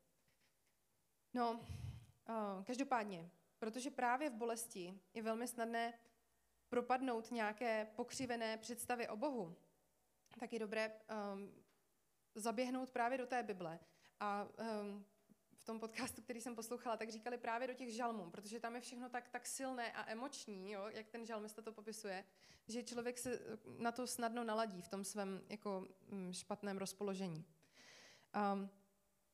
No, 1.33 1.59
každopádně, 2.63 3.31
protože 3.59 3.91
právě 3.91 4.29
v 4.29 4.33
bolesti 4.33 4.99
je 5.13 5.21
velmi 5.21 5.47
snadné 5.47 5.99
propadnout 6.69 7.31
nějaké 7.31 7.87
pokřivené 7.95 8.57
představy 8.57 9.07
o 9.07 9.17
Bohu, 9.17 9.55
tak 10.39 10.53
je 10.53 10.59
dobré 10.59 10.91
um, 11.33 11.63
zaběhnout 12.35 12.91
právě 12.91 13.17
do 13.17 13.27
té 13.27 13.43
Bible 13.43 13.79
a 14.19 14.47
um, 14.81 15.05
v 15.61 15.65
tom 15.65 15.79
podcastu, 15.79 16.21
který 16.21 16.41
jsem 16.41 16.55
poslouchala, 16.55 16.97
tak 16.97 17.09
říkali 17.09 17.37
právě 17.37 17.67
do 17.67 17.73
těch 17.73 17.93
žalmů, 17.93 18.29
protože 18.29 18.59
tam 18.59 18.75
je 18.75 18.81
všechno 18.81 19.09
tak, 19.09 19.29
tak 19.29 19.47
silné 19.47 19.91
a 19.91 20.11
emoční, 20.11 20.71
jo, 20.71 20.85
jak 20.93 21.09
ten 21.09 21.25
žalmista 21.25 21.61
to 21.61 21.71
popisuje, 21.71 22.23
že 22.67 22.83
člověk 22.83 23.17
se 23.17 23.39
na 23.77 23.91
to 23.91 24.07
snadno 24.07 24.43
naladí 24.43 24.81
v 24.81 24.87
tom 24.87 25.03
svém 25.03 25.41
jako, 25.49 25.87
mm, 26.07 26.33
špatném 26.33 26.77
rozpoložení. 26.77 27.45
Um, 28.53 28.69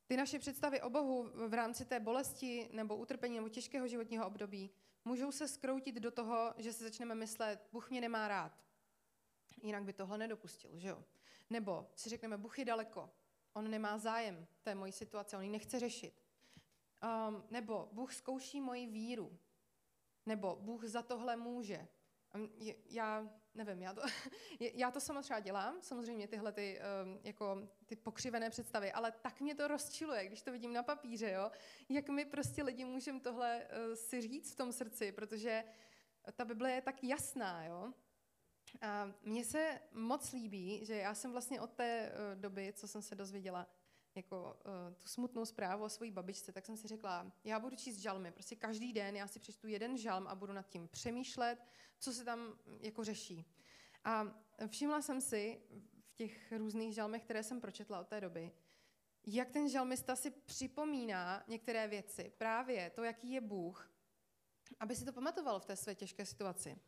ty 0.06 0.16
naše 0.16 0.38
představy 0.38 0.80
o 0.80 0.90
Bohu 0.90 1.30
v 1.48 1.54
rámci 1.54 1.84
té 1.84 2.00
bolesti 2.00 2.68
nebo 2.72 2.96
utrpení 2.96 3.36
nebo 3.36 3.48
těžkého 3.48 3.88
životního 3.88 4.26
období 4.26 4.70
můžou 5.04 5.32
se 5.32 5.48
skroutit 5.48 5.94
do 5.94 6.10
toho, 6.10 6.54
že 6.58 6.72
si 6.72 6.84
začneme 6.84 7.14
myslet, 7.14 7.68
Bůh 7.72 7.90
mě 7.90 8.00
nemá 8.00 8.28
rád. 8.28 8.64
Jinak 9.62 9.84
by 9.84 9.92
tohle 9.92 10.18
nedopustil, 10.18 10.70
že 10.74 10.88
jo? 10.88 11.04
Nebo 11.50 11.90
si 11.94 12.08
řekneme, 12.08 12.38
Bůh 12.38 12.58
je 12.58 12.64
daleko, 12.64 13.10
on 13.58 13.70
nemá 13.70 13.98
zájem 13.98 14.46
té 14.62 14.74
mojí 14.74 14.92
situace, 14.92 15.36
on 15.36 15.42
ji 15.42 15.50
nechce 15.50 15.80
řešit. 15.80 16.22
Um, 17.28 17.44
nebo 17.50 17.88
Bůh 17.92 18.14
zkouší 18.14 18.60
moji 18.60 18.86
víru. 18.86 19.38
Nebo 20.26 20.56
Bůh 20.56 20.84
za 20.84 21.02
tohle 21.02 21.36
může. 21.36 21.88
Um, 22.34 22.50
já 22.86 23.28
nevím, 23.54 23.82
já 23.82 23.94
to, 23.94 24.02
já 24.60 24.90
to 24.90 25.00
sama 25.00 25.22
třeba 25.22 25.40
dělám, 25.40 25.82
samozřejmě 25.82 26.28
tyhle 26.28 26.52
ty, 26.52 26.80
um, 27.04 27.20
jako, 27.22 27.68
ty 27.86 27.96
pokřivené 27.96 28.50
představy, 28.50 28.92
ale 28.92 29.12
tak 29.12 29.40
mě 29.40 29.54
to 29.54 29.68
rozčiluje, 29.68 30.26
když 30.26 30.42
to 30.42 30.52
vidím 30.52 30.72
na 30.72 30.82
papíře, 30.82 31.30
jo? 31.30 31.50
jak 31.88 32.08
my 32.08 32.24
prostě 32.24 32.62
lidi 32.62 32.84
můžeme 32.84 33.20
tohle 33.20 33.66
uh, 33.88 33.94
si 33.94 34.20
říct 34.20 34.52
v 34.52 34.56
tom 34.56 34.72
srdci, 34.72 35.12
protože 35.12 35.64
ta 36.32 36.44
Bible 36.44 36.72
je 36.72 36.82
tak 36.82 37.04
jasná, 37.04 37.64
jo? 37.64 37.92
Mně 39.22 39.44
se 39.44 39.80
moc 39.92 40.32
líbí, 40.32 40.84
že 40.84 40.94
já 40.94 41.14
jsem 41.14 41.32
vlastně 41.32 41.60
od 41.60 41.70
té 41.70 42.12
uh, 42.12 42.40
doby, 42.40 42.72
co 42.76 42.88
jsem 42.88 43.02
se 43.02 43.14
dozvěděla, 43.14 43.66
jako 44.14 44.60
uh, 44.66 44.94
tu 44.94 45.08
smutnou 45.08 45.44
zprávu 45.44 45.84
o 45.84 45.88
své 45.88 46.10
babičce, 46.10 46.52
tak 46.52 46.66
jsem 46.66 46.76
si 46.76 46.88
řekla, 46.88 47.32
já 47.44 47.60
budu 47.60 47.76
číst 47.76 47.96
žalmy, 47.96 48.32
prostě 48.32 48.56
každý 48.56 48.92
den 48.92 49.16
já 49.16 49.26
si 49.26 49.40
přečtu 49.40 49.66
jeden 49.68 49.98
žalm 49.98 50.26
a 50.26 50.34
budu 50.34 50.52
nad 50.52 50.68
tím 50.68 50.88
přemýšlet, 50.88 51.58
co 51.98 52.12
se 52.12 52.24
tam 52.24 52.58
jako 52.80 53.04
řeší. 53.04 53.44
A 54.04 54.26
všimla 54.66 55.02
jsem 55.02 55.20
si 55.20 55.62
v 56.00 56.14
těch 56.14 56.52
různých 56.52 56.94
žalmech, 56.94 57.24
které 57.24 57.42
jsem 57.42 57.60
pročetla 57.60 58.00
od 58.00 58.08
té 58.08 58.20
doby, 58.20 58.52
jak 59.26 59.50
ten 59.50 59.68
žalmista 59.68 60.16
si 60.16 60.30
připomíná 60.30 61.44
některé 61.48 61.88
věci, 61.88 62.32
právě 62.38 62.90
to, 62.90 63.02
jaký 63.02 63.32
je 63.32 63.40
Bůh, 63.40 63.90
aby 64.80 64.96
si 64.96 65.04
to 65.04 65.12
pamatoval 65.12 65.60
v 65.60 65.64
té 65.64 65.76
své 65.76 65.94
těžké 65.94 66.26
situaci. 66.26 66.78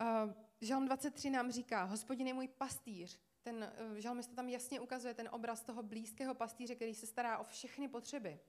Uh, 0.00 0.32
Žalm 0.60 0.84
23 0.86 1.30
nám 1.30 1.52
říká, 1.52 1.84
hospodin 1.84 2.26
je 2.26 2.34
můj 2.34 2.48
pastýř. 2.48 3.20
Ten 3.42 3.72
uh, 3.90 3.96
žalmista 3.96 4.34
tam 4.34 4.48
jasně 4.48 4.80
ukazuje 4.80 5.14
ten 5.14 5.28
obraz 5.32 5.62
toho 5.62 5.82
blízkého 5.82 6.34
pastýře, 6.34 6.74
který 6.74 6.94
se 6.94 7.06
stará 7.06 7.38
o 7.38 7.44
všechny 7.44 7.88
potřeby. 7.88 8.40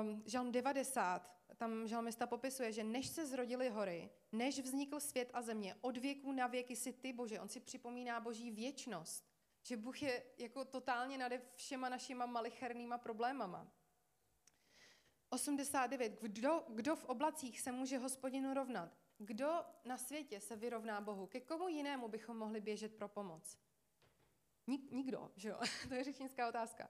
Um, 0.00 0.22
žalm 0.26 0.52
90, 0.52 1.38
tam 1.56 1.86
žalmista 1.86 2.26
popisuje, 2.26 2.72
že 2.72 2.84
než 2.84 3.06
se 3.06 3.26
zrodily 3.26 3.68
hory, 3.68 4.10
než 4.32 4.58
vznikl 4.60 5.00
svět 5.00 5.30
a 5.32 5.42
země, 5.42 5.76
od 5.80 5.96
věků 5.96 6.32
na 6.32 6.46
věky 6.46 6.76
si 6.76 6.92
ty, 6.92 7.12
Bože, 7.12 7.40
on 7.40 7.48
si 7.48 7.60
připomíná 7.60 8.20
boží 8.20 8.50
věčnost, 8.50 9.24
že 9.62 9.76
Bůh 9.76 10.02
je 10.02 10.22
jako 10.38 10.64
totálně 10.64 11.18
nade 11.18 11.42
všema 11.54 11.88
našima 11.88 12.26
malichernýma 12.26 12.98
problémama. 12.98 13.72
89. 15.30 16.18
Kdo, 16.20 16.64
kdo 16.68 16.96
v 16.96 17.04
oblacích 17.04 17.60
se 17.60 17.72
může 17.72 17.98
hospodinu 17.98 18.54
rovnat? 18.54 19.07
Kdo 19.18 19.64
na 19.84 19.96
světě 19.96 20.40
se 20.40 20.56
vyrovná 20.56 21.00
Bohu? 21.00 21.26
Ke 21.26 21.40
komu 21.40 21.68
jinému 21.68 22.08
bychom 22.08 22.36
mohli 22.36 22.60
běžet 22.60 22.96
pro 22.96 23.08
pomoc? 23.08 23.58
Nik, 24.66 24.90
nikdo, 24.90 25.30
že 25.36 25.48
jo? 25.48 25.60
to 25.88 25.94
je 25.94 26.04
řečnická 26.04 26.48
otázka. 26.48 26.88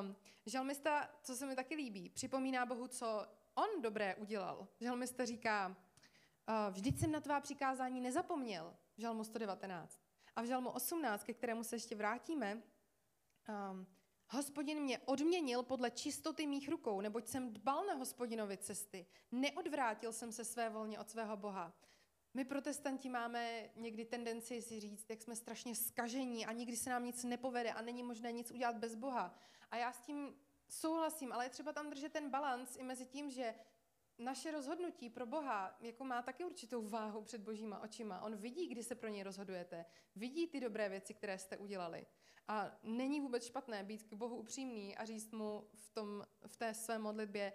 Um, 0.00 0.16
žalmista, 0.46 1.10
co 1.22 1.36
se 1.36 1.46
mi 1.46 1.56
taky 1.56 1.74
líbí, 1.74 2.08
připomíná 2.08 2.66
Bohu, 2.66 2.88
co 2.88 3.26
on 3.54 3.82
dobré 3.82 4.14
udělal. 4.14 4.68
Žalmista 4.80 5.24
říká, 5.24 5.68
uh, 5.68 6.74
vždyť 6.74 6.98
jsem 6.98 7.12
na 7.12 7.20
tvá 7.20 7.40
přikázání 7.40 8.00
nezapomněl, 8.00 8.76
v 8.96 9.00
žalmu 9.00 9.24
119. 9.24 10.00
A 10.36 10.42
v 10.42 10.44
žalmu 10.44 10.70
18, 10.70 11.24
ke 11.24 11.34
kterému 11.34 11.64
se 11.64 11.76
ještě 11.76 11.94
vrátíme, 11.94 12.62
um, 13.48 13.86
Hospodin 14.28 14.80
mě 14.80 14.98
odměnil 14.98 15.62
podle 15.62 15.90
čistoty 15.90 16.46
mých 16.46 16.68
rukou, 16.68 17.00
neboť 17.00 17.28
jsem 17.28 17.52
dbal 17.52 17.86
na 17.86 17.94
hospodinovi 17.94 18.56
cesty. 18.56 19.06
Neodvrátil 19.32 20.12
jsem 20.12 20.32
se 20.32 20.44
své 20.44 20.70
volně 20.70 20.98
od 20.98 21.10
svého 21.10 21.36
Boha. 21.36 21.72
My 22.34 22.44
protestanti 22.44 23.08
máme 23.08 23.70
někdy 23.76 24.04
tendenci 24.04 24.62
si 24.62 24.80
říct, 24.80 25.10
jak 25.10 25.22
jsme 25.22 25.36
strašně 25.36 25.74
skažení 25.74 26.46
a 26.46 26.52
nikdy 26.52 26.76
se 26.76 26.90
nám 26.90 27.04
nic 27.04 27.24
nepovede 27.24 27.72
a 27.72 27.82
není 27.82 28.02
možné 28.02 28.32
nic 28.32 28.50
udělat 28.50 28.76
bez 28.76 28.94
Boha. 28.94 29.34
A 29.70 29.76
já 29.76 29.92
s 29.92 30.00
tím 30.00 30.34
souhlasím, 30.68 31.32
ale 31.32 31.44
je 31.44 31.50
třeba 31.50 31.72
tam 31.72 31.90
držet 31.90 32.12
ten 32.12 32.30
balans 32.30 32.76
i 32.76 32.82
mezi 32.82 33.06
tím, 33.06 33.30
že 33.30 33.54
naše 34.18 34.50
rozhodnutí 34.50 35.10
pro 35.10 35.26
Boha 35.26 35.76
jako 35.80 36.04
má 36.04 36.22
taky 36.22 36.44
určitou 36.44 36.88
váhu 36.88 37.22
před 37.22 37.40
božíma 37.40 37.80
očima. 37.80 38.20
On 38.20 38.36
vidí, 38.36 38.66
kdy 38.66 38.82
se 38.82 38.94
pro 38.94 39.08
něj 39.08 39.22
rozhodujete. 39.22 39.84
Vidí 40.16 40.46
ty 40.46 40.60
dobré 40.60 40.88
věci, 40.88 41.14
které 41.14 41.38
jste 41.38 41.56
udělali. 41.56 42.06
A 42.48 42.78
není 42.82 43.20
vůbec 43.20 43.44
špatné 43.44 43.84
být 43.84 44.02
k 44.02 44.12
Bohu 44.12 44.36
upřímný 44.36 44.96
a 44.96 45.04
říct 45.04 45.32
mu 45.32 45.68
v, 45.74 45.90
tom, 45.90 46.26
v 46.46 46.56
té 46.56 46.74
své 46.74 46.98
modlitbě, 46.98 47.52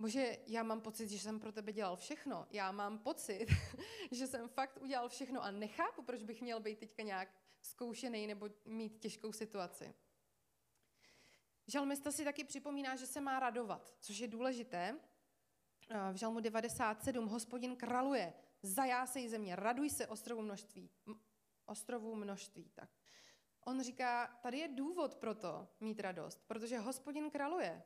Bože, 0.00 0.38
já 0.46 0.62
mám 0.62 0.80
pocit, 0.80 1.08
že 1.08 1.18
jsem 1.18 1.40
pro 1.40 1.52
tebe 1.52 1.72
dělal 1.72 1.96
všechno. 1.96 2.46
Já 2.50 2.72
mám 2.72 2.98
pocit, 2.98 3.46
že 4.12 4.26
jsem 4.26 4.48
fakt 4.48 4.82
udělal 4.82 5.08
všechno 5.08 5.42
a 5.42 5.50
nechápu, 5.50 6.02
proč 6.02 6.22
bych 6.22 6.42
měl 6.42 6.60
být 6.60 6.78
teďka 6.78 7.02
nějak 7.02 7.28
zkoušený 7.62 8.26
nebo 8.26 8.48
mít 8.64 8.98
těžkou 8.98 9.32
situaci. 9.32 9.94
Žalmista 11.66 12.12
si 12.12 12.24
taky 12.24 12.44
připomíná, 12.44 12.96
že 12.96 13.06
se 13.06 13.20
má 13.20 13.40
radovat, 13.40 13.96
což 14.00 14.18
je 14.18 14.28
důležité. 14.28 15.00
V 16.12 16.16
žalmu 16.16 16.40
97 16.40 17.26
hospodin 17.26 17.76
kraluje, 17.76 18.34
zajásej 18.62 19.28
země, 19.28 19.56
raduj 19.56 19.90
se 19.90 20.06
ostrovu 20.06 20.42
množství. 20.42 20.90
Ostrovu 21.66 22.14
množství, 22.14 22.70
tak. 22.74 22.90
On 23.64 23.82
říká, 23.82 24.38
tady 24.42 24.58
je 24.58 24.68
důvod 24.68 25.14
pro 25.14 25.34
to 25.34 25.68
mít 25.80 26.00
radost, 26.00 26.42
protože 26.46 26.78
hospodin 26.78 27.30
kraluje. 27.30 27.82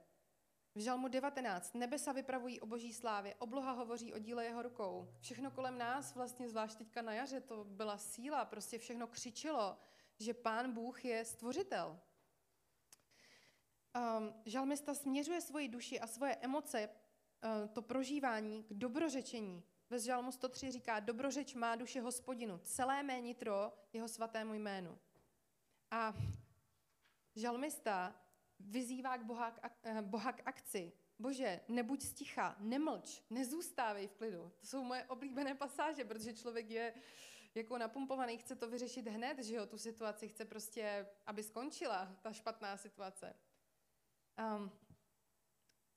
V 0.75 0.81
žalmu 0.81 1.09
19 1.09 1.75
nebesa 1.75 2.13
vypravují 2.13 2.61
o 2.61 2.67
boží 2.67 2.93
slávě, 2.93 3.35
obloha 3.35 3.73
hovoří 3.73 4.15
o 4.15 4.19
díle 4.19 4.45
jeho 4.45 4.63
rukou. 4.63 5.15
Všechno 5.21 5.51
kolem 5.51 5.79
nás, 5.79 6.15
vlastně 6.15 6.49
zvlášť 6.49 6.79
teďka 6.79 7.03
na 7.03 7.13
jaře, 7.13 7.41
to 7.41 7.65
byla 7.65 7.99
síla, 7.99 8.45
prostě 8.45 8.79
všechno 8.79 9.07
křičelo, 9.07 9.79
že 10.19 10.35
pán 10.35 10.73
Bůh 10.73 11.05
je 11.05 11.25
stvořitel. 11.25 12.01
Um, 13.97 14.35
žalmista 14.47 14.95
směřuje 14.95 15.41
svoji 15.41 15.69
duši 15.69 16.01
a 16.01 16.07
svoje 16.07 16.37
emoce 16.37 16.89
to 17.73 17.83
prožívání 17.83 18.63
k 18.63 18.73
dobrořečení. 18.73 19.65
Ve 19.91 19.99
Žalmu 19.99 20.33
103 20.33 20.71
říká, 20.71 21.01
dobrořeč 21.01 21.55
má 21.55 21.77
duše 21.77 22.01
hospodinu, 22.01 22.59
celé 22.59 23.03
mé 23.03 23.21
nitro 23.21 23.73
jeho 23.93 24.09
svatému 24.09 24.55
jménu. 24.55 24.99
A 25.91 26.15
žalmista 27.37 28.17
vyzývá 28.61 29.17
k 29.17 29.25
Boha, 29.25 29.51
k, 29.51 29.71
eh, 29.83 30.03
Boha 30.03 30.33
k 30.33 30.43
akci. 30.47 30.93
Bože, 31.19 31.61
nebuď 31.69 32.03
sticha, 32.03 32.57
nemlč, 32.59 33.23
nezůstávej 33.31 34.09
v 34.09 34.15
klidu. 34.15 34.53
To 34.61 34.67
jsou 34.67 34.83
moje 34.83 35.05
oblíbené 35.05 35.55
pasáže, 35.55 36.05
protože 36.05 36.33
člověk 36.33 36.71
je 36.71 36.95
jako 37.55 37.79
napumpovaný, 37.79 38.39
chce 38.39 38.57
to 38.57 38.69
vyřešit 38.69 39.09
hned, 39.09 39.39
že 39.39 39.55
jo, 39.55 39.67
tu 39.67 39.79
situaci 39.79 40.29
chce 40.29 40.45
prostě, 40.45 41.07
aby 41.27 41.43
skončila 41.43 42.17
ta 42.23 42.33
špatná 42.33 42.77
situace. 42.77 43.35
Um, 44.39 44.73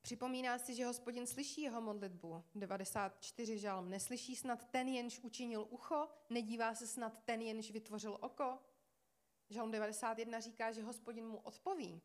připomíná 0.06 0.58
si, 0.58 0.76
že 0.76 0.86
hospodin 0.86 1.28
slyší 1.28 1.62
jeho 1.62 1.82
modlitbu. 1.82 2.44
94 2.56 3.58
žalm. 3.58 3.90
Neslyší 3.90 4.36
snad 4.36 4.66
ten, 4.66 4.88
jenž 4.88 5.20
učinil 5.20 5.68
ucho? 5.70 6.08
Nedívá 6.30 6.76
se 6.76 6.88
snad 6.88 7.24
ten, 7.24 7.42
jenž 7.42 7.72
vytvořil 7.72 8.18
oko? 8.22 8.60
Žalm 9.50 9.72
91 9.72 10.40
říká, 10.40 10.72
že 10.72 10.84
hospodin 10.84 11.28
mu 11.28 11.38
odpoví. 11.38 12.02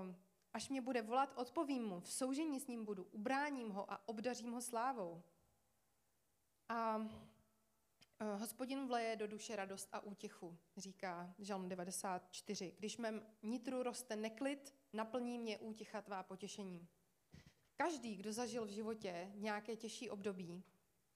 Um, 0.00 0.16
až 0.52 0.68
mě 0.68 0.80
bude 0.80 1.02
volat, 1.02 1.32
odpovím 1.36 1.84
mu. 1.84 2.00
V 2.00 2.12
soužení 2.12 2.60
s 2.60 2.66
ním 2.66 2.84
budu, 2.84 3.04
ubráním 3.04 3.70
ho 3.70 3.92
a 3.92 4.08
obdařím 4.08 4.52
ho 4.52 4.60
slávou. 4.60 5.22
A 6.68 7.08
Eh, 8.20 8.36
hospodin 8.36 8.86
vleje 8.86 9.16
do 9.16 9.26
duše 9.26 9.56
radost 9.56 9.88
a 9.92 10.00
útěchu, 10.00 10.58
říká 10.76 11.34
Žalm 11.38 11.68
94. 11.68 12.74
Když 12.78 12.96
mém 12.96 13.26
nitru 13.42 13.82
roste 13.82 14.16
neklid, 14.16 14.74
naplní 14.92 15.38
mě 15.38 15.58
útěcha 15.58 16.02
tvá 16.02 16.22
potěšením. 16.22 16.88
Každý, 17.76 18.16
kdo 18.16 18.32
zažil 18.32 18.66
v 18.66 18.70
životě 18.70 19.32
nějaké 19.34 19.76
těžší 19.76 20.10
období, 20.10 20.64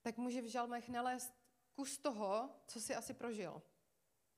tak 0.02 0.17
může 0.17 0.43
v 0.43 0.50
žalmech 0.50 0.88
nalézt 0.88 1.35
kus 1.75 1.99
toho, 1.99 2.50
co 2.67 2.81
si 2.81 2.95
asi 2.95 3.14
prožil. 3.14 3.62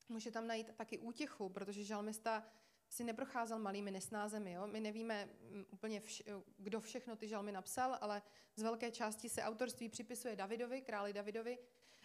Může 0.09 0.31
tam 0.31 0.47
najít 0.47 0.75
taky 0.77 0.99
útěchu, 0.99 1.49
protože 1.49 1.85
žalmista 1.85 2.45
si 2.89 3.05
neprocházel 3.05 3.59
malými 3.59 3.91
nesnázemi. 3.91 4.53
Jo? 4.53 4.67
My 4.67 4.81
nevíme 4.81 5.25
mm, 5.25 5.65
úplně, 5.71 6.01
vš- 6.01 6.43
kdo 6.57 6.81
všechno 6.81 7.17
ty 7.17 7.29
žalmy 7.29 7.53
napsal, 7.53 7.99
ale 8.01 8.23
z 8.57 8.63
velké 8.63 8.91
části 8.91 9.29
se 9.29 9.43
autorství 9.43 9.89
připisuje 9.89 10.37
Davidovi, 10.37 10.83
králi 10.83 11.13
Davidovi, 11.13 11.59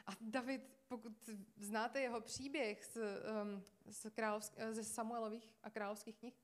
a 0.06 0.12
David, 0.22 0.62
pokud 0.88 1.30
znáte 1.58 2.02
jeho 2.02 2.22
příběh 2.22 2.86
z, 2.86 2.98
um, 2.98 3.64
z 3.86 4.10
královsk, 4.10 4.54
ze 4.72 4.84
Samuelových 4.84 5.50
a 5.64 5.70
královských 5.70 6.18
knih, 6.18 6.36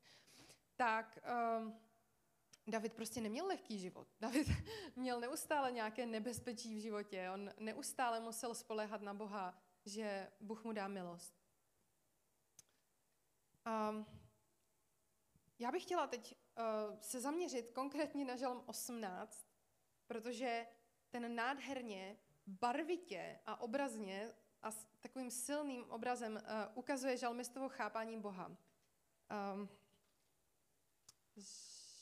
tak 0.75 1.19
um, 1.59 1.79
David 2.67 2.93
prostě 2.93 3.21
neměl 3.21 3.47
lehký 3.47 3.79
život. 3.79 4.07
David 4.19 4.47
měl 4.95 5.19
neustále 5.19 5.71
nějaké 5.71 6.05
nebezpečí 6.05 6.75
v 6.75 6.81
životě. 6.81 7.29
On 7.33 7.51
neustále 7.59 8.19
musel 8.19 8.55
spolehat 8.55 9.01
na 9.01 9.13
Boha, 9.13 9.57
že 9.85 10.31
Bůh 10.39 10.63
mu 10.63 10.71
dá 10.71 10.87
milost. 10.87 11.35
Um, 13.89 14.05
já 15.59 15.71
bych 15.71 15.83
chtěla 15.83 16.07
teď 16.07 16.35
uh, 16.57 16.99
se 16.99 17.21
zaměřit 17.21 17.71
konkrétně 17.71 18.25
na 18.25 18.35
žalm 18.35 18.63
18, 18.65 19.47
protože 20.07 20.67
ten 21.09 21.35
nádherně 21.35 22.17
barvitě 22.47 23.39
a 23.45 23.61
obrazně 23.61 24.31
a 24.61 24.71
s 24.71 24.85
takovým 24.99 25.31
silným 25.31 25.83
obrazem 25.89 26.33
uh, 26.33 26.41
ukazuje 26.73 27.17
žalmistovo 27.17 27.69
chápání 27.69 28.19
Boha. 28.19 28.47
Um, 28.47 29.69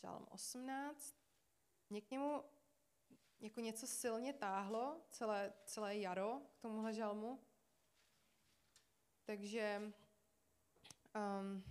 žalm 0.01 0.27
18. 0.29 1.15
Mě 1.89 2.01
k 2.01 2.11
němu 2.11 2.43
jako 3.39 3.59
něco 3.59 3.87
silně 3.87 4.33
táhlo 4.33 5.01
celé, 5.09 5.53
celé 5.65 5.97
jaro 5.97 6.41
k 6.53 6.59
tomuhle 6.61 6.93
žalmu. 6.93 7.39
Takže 9.25 9.93
um, 11.15 11.63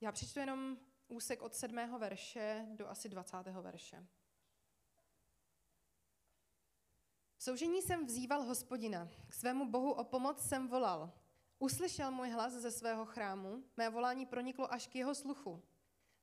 já 0.00 0.12
přečtu 0.12 0.40
jenom 0.40 0.78
úsek 1.08 1.42
od 1.42 1.54
sedmého 1.54 1.98
verše 1.98 2.66
do 2.70 2.88
asi 2.88 3.08
20. 3.08 3.36
verše. 3.36 4.06
soužení 7.46 7.82
jsem 7.82 8.06
vzýval 8.06 8.42
hospodina, 8.42 9.08
k 9.28 9.34
svému 9.34 9.70
bohu 9.70 9.92
o 9.92 10.04
pomoc 10.04 10.48
jsem 10.48 10.68
volal. 10.68 11.12
Uslyšel 11.58 12.10
můj 12.10 12.30
hlas 12.30 12.52
ze 12.52 12.70
svého 12.70 13.06
chrámu, 13.06 13.64
mé 13.76 13.90
volání 13.90 14.26
proniklo 14.26 14.72
až 14.72 14.86
k 14.86 14.94
jeho 14.94 15.14
sluchu. 15.14 15.62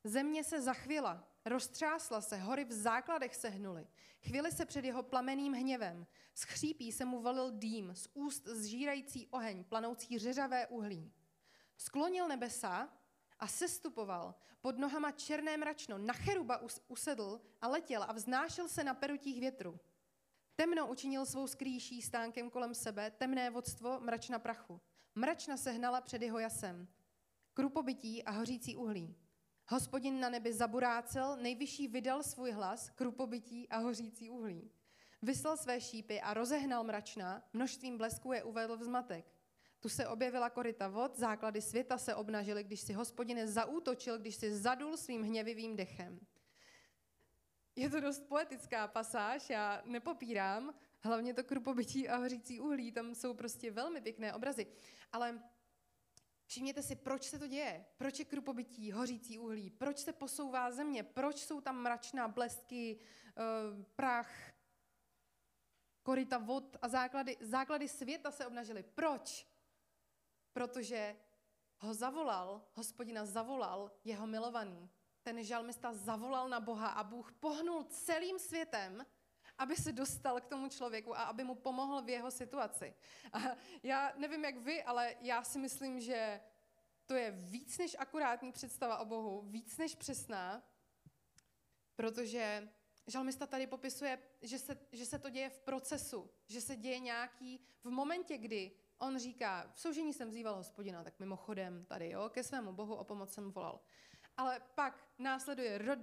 Země 0.04 0.44
se 0.44 0.60
zachvěla, 0.60 1.28
roztřásla 1.44 2.20
se, 2.20 2.36
hory 2.36 2.64
v 2.64 2.72
základech 2.72 3.36
se 3.36 3.48
hnuly. 3.48 3.86
Chvíli 4.22 4.52
se 4.52 4.64
před 4.64 4.84
jeho 4.84 5.02
plameným 5.02 5.52
hněvem. 5.52 6.06
Z 6.34 6.42
chřípí 6.42 6.92
se 6.92 7.04
mu 7.04 7.22
valil 7.22 7.50
dým, 7.50 7.94
z 7.94 8.08
úst 8.14 8.46
zžírající 8.46 9.26
oheň, 9.26 9.64
planoucí 9.64 10.18
řeřavé 10.18 10.66
uhlí. 10.66 11.12
Sklonil 11.76 12.28
nebesa 12.28 12.88
a 13.38 13.46
sestupoval. 13.46 14.34
Pod 14.60 14.78
nohama 14.78 15.10
černé 15.10 15.56
mračno, 15.56 15.98
na 15.98 16.14
cheruba 16.14 16.60
usedl 16.88 17.40
a 17.60 17.68
letěl 17.68 18.02
a 18.02 18.12
vznášel 18.12 18.68
se 18.68 18.84
na 18.84 18.94
perutích 18.94 19.40
větru. 19.40 19.80
Temno 20.56 20.86
učinil 20.86 21.26
svou 21.26 21.46
skrýší 21.46 22.02
stánkem 22.02 22.50
kolem 22.50 22.74
sebe, 22.74 23.10
temné 23.10 23.50
vodstvo 23.50 24.00
mračna 24.00 24.38
prachu. 24.38 24.80
Mračna 25.14 25.56
se 25.56 25.70
hnala 25.70 26.00
před 26.00 26.22
jeho 26.22 26.38
jasem. 26.38 26.88
Krupobytí 27.54 28.24
a 28.24 28.30
hořící 28.30 28.76
uhlí. 28.76 29.16
Hospodin 29.66 30.20
na 30.20 30.28
nebi 30.28 30.52
zaburácel, 30.52 31.36
nejvyšší 31.36 31.88
vydal 31.88 32.22
svůj 32.22 32.50
hlas, 32.50 32.90
krupobytí 32.90 33.68
a 33.68 33.78
hořící 33.78 34.30
uhlí. 34.30 34.70
Vyslal 35.22 35.56
své 35.56 35.80
šípy 35.80 36.20
a 36.20 36.34
rozehnal 36.34 36.84
mračna, 36.84 37.42
množstvím 37.52 37.98
blesků 37.98 38.32
je 38.32 38.44
uvedl 38.44 38.76
v 38.76 38.82
zmatek. 38.82 39.24
Tu 39.80 39.88
se 39.88 40.08
objevila 40.08 40.50
koryta 40.50 40.88
vod, 40.88 41.18
základy 41.18 41.62
světa 41.62 41.98
se 41.98 42.14
obnažily, 42.14 42.64
když 42.64 42.80
si 42.80 42.92
hospodine 42.92 43.48
zaútočil, 43.48 44.18
když 44.18 44.34
si 44.34 44.56
zadul 44.56 44.96
svým 44.96 45.22
hněvivým 45.22 45.76
dechem. 45.76 46.20
Je 47.76 47.90
to 47.90 48.00
dost 48.00 48.28
poetická 48.28 48.88
pasáž, 48.88 49.50
já 49.50 49.82
nepopírám, 49.84 50.74
hlavně 51.00 51.34
to 51.34 51.44
krupobytí 51.44 52.08
a 52.08 52.16
hořící 52.16 52.60
uhlí, 52.60 52.92
tam 52.92 53.14
jsou 53.14 53.34
prostě 53.34 53.70
velmi 53.70 54.00
pěkné 54.00 54.34
obrazy. 54.34 54.66
Ale 55.12 55.40
všimněte 56.54 56.82
si, 56.82 56.96
proč 56.96 57.22
se 57.24 57.38
to 57.38 57.46
děje? 57.46 57.86
Proč 57.96 58.18
je 58.18 58.24
krupobytí, 58.24 58.92
hořící 58.92 59.38
uhlí? 59.38 59.70
Proč 59.70 59.98
se 59.98 60.12
posouvá 60.12 60.70
země? 60.70 61.02
Proč 61.02 61.38
jsou 61.38 61.60
tam 61.60 61.76
mračná 61.76 62.28
blesky, 62.28 62.98
eh, 62.98 63.42
prach, 63.96 64.30
koryta 66.02 66.38
vod 66.38 66.76
a 66.82 66.88
základy, 66.88 67.36
základy 67.40 67.88
světa 67.88 68.30
se 68.30 68.46
obnažily? 68.46 68.82
Proč? 68.82 69.46
Protože 70.52 71.16
ho 71.78 71.94
zavolal, 71.94 72.62
hospodina 72.74 73.26
zavolal 73.26 73.90
jeho 74.04 74.26
milovaný 74.26 74.90
ten 75.24 75.44
žalmista 75.44 75.94
zavolal 75.94 76.48
na 76.48 76.60
Boha 76.60 76.88
a 76.88 77.04
Bůh 77.04 77.32
pohnul 77.32 77.84
celým 77.84 78.38
světem, 78.38 79.06
aby 79.58 79.76
se 79.76 79.92
dostal 79.92 80.40
k 80.40 80.46
tomu 80.46 80.68
člověku 80.68 81.18
a 81.18 81.22
aby 81.22 81.44
mu 81.44 81.54
pomohl 81.54 82.02
v 82.02 82.08
jeho 82.08 82.30
situaci. 82.30 82.94
A 83.32 83.38
já 83.82 84.12
nevím, 84.18 84.44
jak 84.44 84.56
vy, 84.56 84.82
ale 84.82 85.14
já 85.20 85.44
si 85.44 85.58
myslím, 85.58 86.00
že 86.00 86.40
to 87.06 87.14
je 87.14 87.30
víc 87.30 87.78
než 87.78 87.96
akurátní 87.98 88.52
představa 88.52 88.98
o 88.98 89.04
Bohu, 89.04 89.42
víc 89.42 89.76
než 89.76 89.94
přesná, 89.94 90.62
protože 91.96 92.68
žalmista 93.06 93.46
tady 93.46 93.66
popisuje, 93.66 94.18
že 94.42 94.58
se, 94.58 94.78
že 94.92 95.06
se 95.06 95.18
to 95.18 95.30
děje 95.30 95.50
v 95.50 95.60
procesu, 95.60 96.30
že 96.46 96.60
se 96.60 96.76
děje 96.76 96.98
nějaký, 96.98 97.60
v 97.84 97.90
momentě, 97.90 98.38
kdy 98.38 98.72
on 98.98 99.18
říká, 99.18 99.70
v 99.74 99.80
soužení 99.80 100.12
jsem 100.12 100.28
vzýval 100.28 100.56
hospodina, 100.56 101.04
tak 101.04 101.18
mimochodem 101.18 101.84
tady, 101.84 102.10
jo, 102.10 102.28
ke 102.28 102.42
svému 102.42 102.72
Bohu 102.72 102.94
o 102.94 103.04
pomoc 103.04 103.32
jsem 103.32 103.52
volal. 103.52 103.80
Ale 104.36 104.60
pak 104.74 105.08
následuje 105.18 105.74
r, 105.74 105.98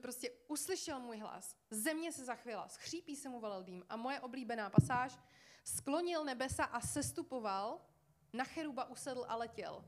prostě 0.00 0.30
uslyšel 0.48 1.00
můj 1.00 1.18
hlas, 1.18 1.56
země 1.70 2.12
se 2.12 2.24
zachvěla, 2.24 2.68
schřípí 2.68 3.16
se 3.16 3.28
mu 3.28 3.40
valil 3.40 3.62
dým. 3.62 3.84
A 3.88 3.96
moje 3.96 4.20
oblíbená 4.20 4.70
pasáž, 4.70 5.18
sklonil 5.64 6.24
nebesa 6.24 6.64
a 6.64 6.80
sestupoval, 6.80 7.80
na 8.32 8.44
cheruba 8.44 8.84
usedl 8.84 9.24
a 9.28 9.36
letěl. 9.36 9.84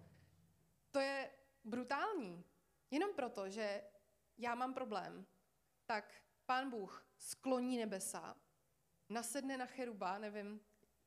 To 0.90 0.98
je 0.98 1.30
brutální. 1.64 2.44
Jenom 2.90 3.14
proto, 3.14 3.50
že 3.50 3.82
já 4.38 4.54
mám 4.54 4.74
problém, 4.74 5.26
tak 5.86 6.14
pán 6.46 6.70
Bůh 6.70 7.06
skloní 7.18 7.78
nebesa, 7.78 8.36
nasedne 9.08 9.56
na 9.56 9.66
cheruba, 9.66 10.18
nevím, 10.18 10.60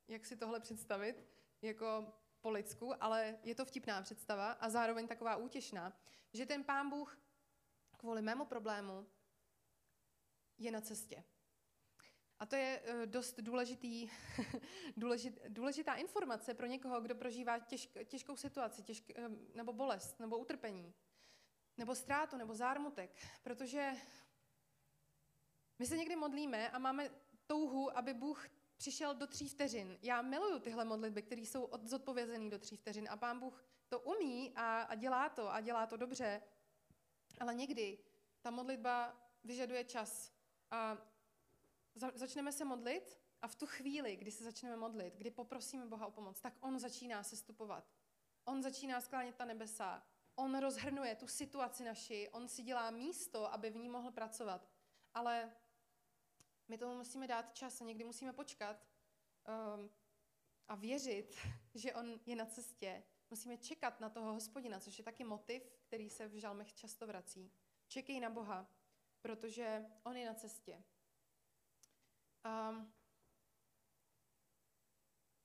jak 0.08 0.26
si 0.26 0.36
tohle 0.36 0.60
představit, 0.60 1.24
jako 1.62 2.12
po 2.48 2.52
lidsku, 2.52 2.94
ale 3.00 3.38
je 3.44 3.54
to 3.54 3.64
vtipná 3.64 4.02
představa 4.02 4.52
a 4.52 4.70
zároveň 4.70 5.08
taková 5.08 5.36
útěšná, 5.36 5.92
že 6.32 6.46
ten 6.46 6.64
pán 6.64 6.90
Bůh 6.90 7.18
kvůli 7.96 8.22
mému 8.22 8.44
problému 8.44 9.06
je 10.58 10.70
na 10.70 10.80
cestě. 10.80 11.24
A 12.38 12.46
to 12.46 12.56
je 12.56 12.82
eh, 12.84 13.06
dost 13.06 13.40
důležitý, 13.40 14.10
důležit, 14.96 15.38
důležitá 15.48 15.94
informace 15.94 16.54
pro 16.54 16.66
někoho, 16.66 17.00
kdo 17.00 17.14
prožívá 17.14 17.58
těžk, 17.58 17.90
těžkou 18.04 18.36
situaci, 18.36 18.82
těžk, 18.82 19.10
eh, 19.10 19.28
nebo 19.54 19.72
bolest, 19.72 20.20
nebo 20.20 20.38
utrpení, 20.38 20.94
nebo 21.76 21.94
ztrátu, 21.94 22.36
nebo 22.36 22.54
zármutek, 22.54 23.10
protože 23.42 23.92
My 25.78 25.86
se 25.86 25.96
někdy 25.96 26.16
modlíme 26.16 26.70
a 26.70 26.78
máme 26.78 27.10
touhu, 27.46 27.98
aby 27.98 28.14
Bůh 28.14 28.48
přišel 28.78 29.14
do 29.14 29.26
tří 29.26 29.48
vteřin. 29.48 29.98
Já 30.02 30.22
miluju 30.22 30.58
tyhle 30.58 30.84
modlitby, 30.84 31.22
které 31.22 31.40
jsou 31.40 31.68
zodpovězené 31.82 32.50
do 32.50 32.58
tří 32.58 32.76
vteřin 32.76 33.08
a 33.10 33.16
pán 33.16 33.40
Bůh 33.40 33.64
to 33.88 34.00
umí 34.00 34.52
a, 34.56 34.82
a 34.82 34.94
dělá 34.94 35.28
to 35.28 35.52
a 35.52 35.60
dělá 35.60 35.86
to 35.86 35.96
dobře, 35.96 36.42
ale 37.40 37.54
někdy 37.54 37.98
ta 38.40 38.50
modlitba 38.50 39.16
vyžaduje 39.44 39.84
čas. 39.84 40.32
A 40.70 40.98
za, 41.94 42.12
začneme 42.14 42.52
se 42.52 42.64
modlit 42.64 43.18
a 43.42 43.48
v 43.48 43.54
tu 43.54 43.66
chvíli, 43.66 44.16
kdy 44.16 44.30
se 44.30 44.44
začneme 44.44 44.76
modlit, 44.76 45.14
kdy 45.16 45.30
poprosíme 45.30 45.86
Boha 45.86 46.06
o 46.06 46.10
pomoc, 46.10 46.40
tak 46.40 46.54
On 46.60 46.78
začíná 46.78 47.22
sestupovat. 47.22 47.84
On 48.44 48.62
začíná 48.62 49.00
sklánět 49.00 49.36
ta 49.36 49.44
nebesa. 49.44 50.02
On 50.34 50.58
rozhrnuje 50.58 51.14
tu 51.16 51.26
situaci 51.26 51.84
naši, 51.84 52.28
on 52.32 52.48
si 52.48 52.62
dělá 52.62 52.90
místo, 52.90 53.52
aby 53.52 53.70
v 53.70 53.76
ní 53.76 53.88
mohl 53.88 54.10
pracovat. 54.10 54.68
Ale 55.14 55.52
my 56.68 56.78
tomu 56.78 56.94
musíme 56.94 57.26
dát 57.26 57.54
čas 57.54 57.80
a 57.80 57.84
někdy 57.84 58.04
musíme 58.04 58.32
počkat 58.32 58.86
um, 59.76 59.90
a 60.68 60.74
věřit, 60.74 61.36
že 61.74 61.94
on 61.94 62.20
je 62.26 62.36
na 62.36 62.46
cestě. 62.46 63.04
Musíme 63.30 63.56
čekat 63.56 64.00
na 64.00 64.10
toho 64.10 64.32
hospodina, 64.32 64.80
což 64.80 64.98
je 64.98 65.04
taky 65.04 65.24
motiv, 65.24 65.70
který 65.80 66.10
se 66.10 66.28
v 66.28 66.40
žalmech 66.40 66.74
často 66.74 67.06
vrací. 67.06 67.52
Čekej 67.86 68.20
na 68.20 68.30
Boha, 68.30 68.70
protože 69.20 69.86
on 70.02 70.16
je 70.16 70.26
na 70.26 70.34
cestě. 70.34 70.84
Um, 72.70 72.92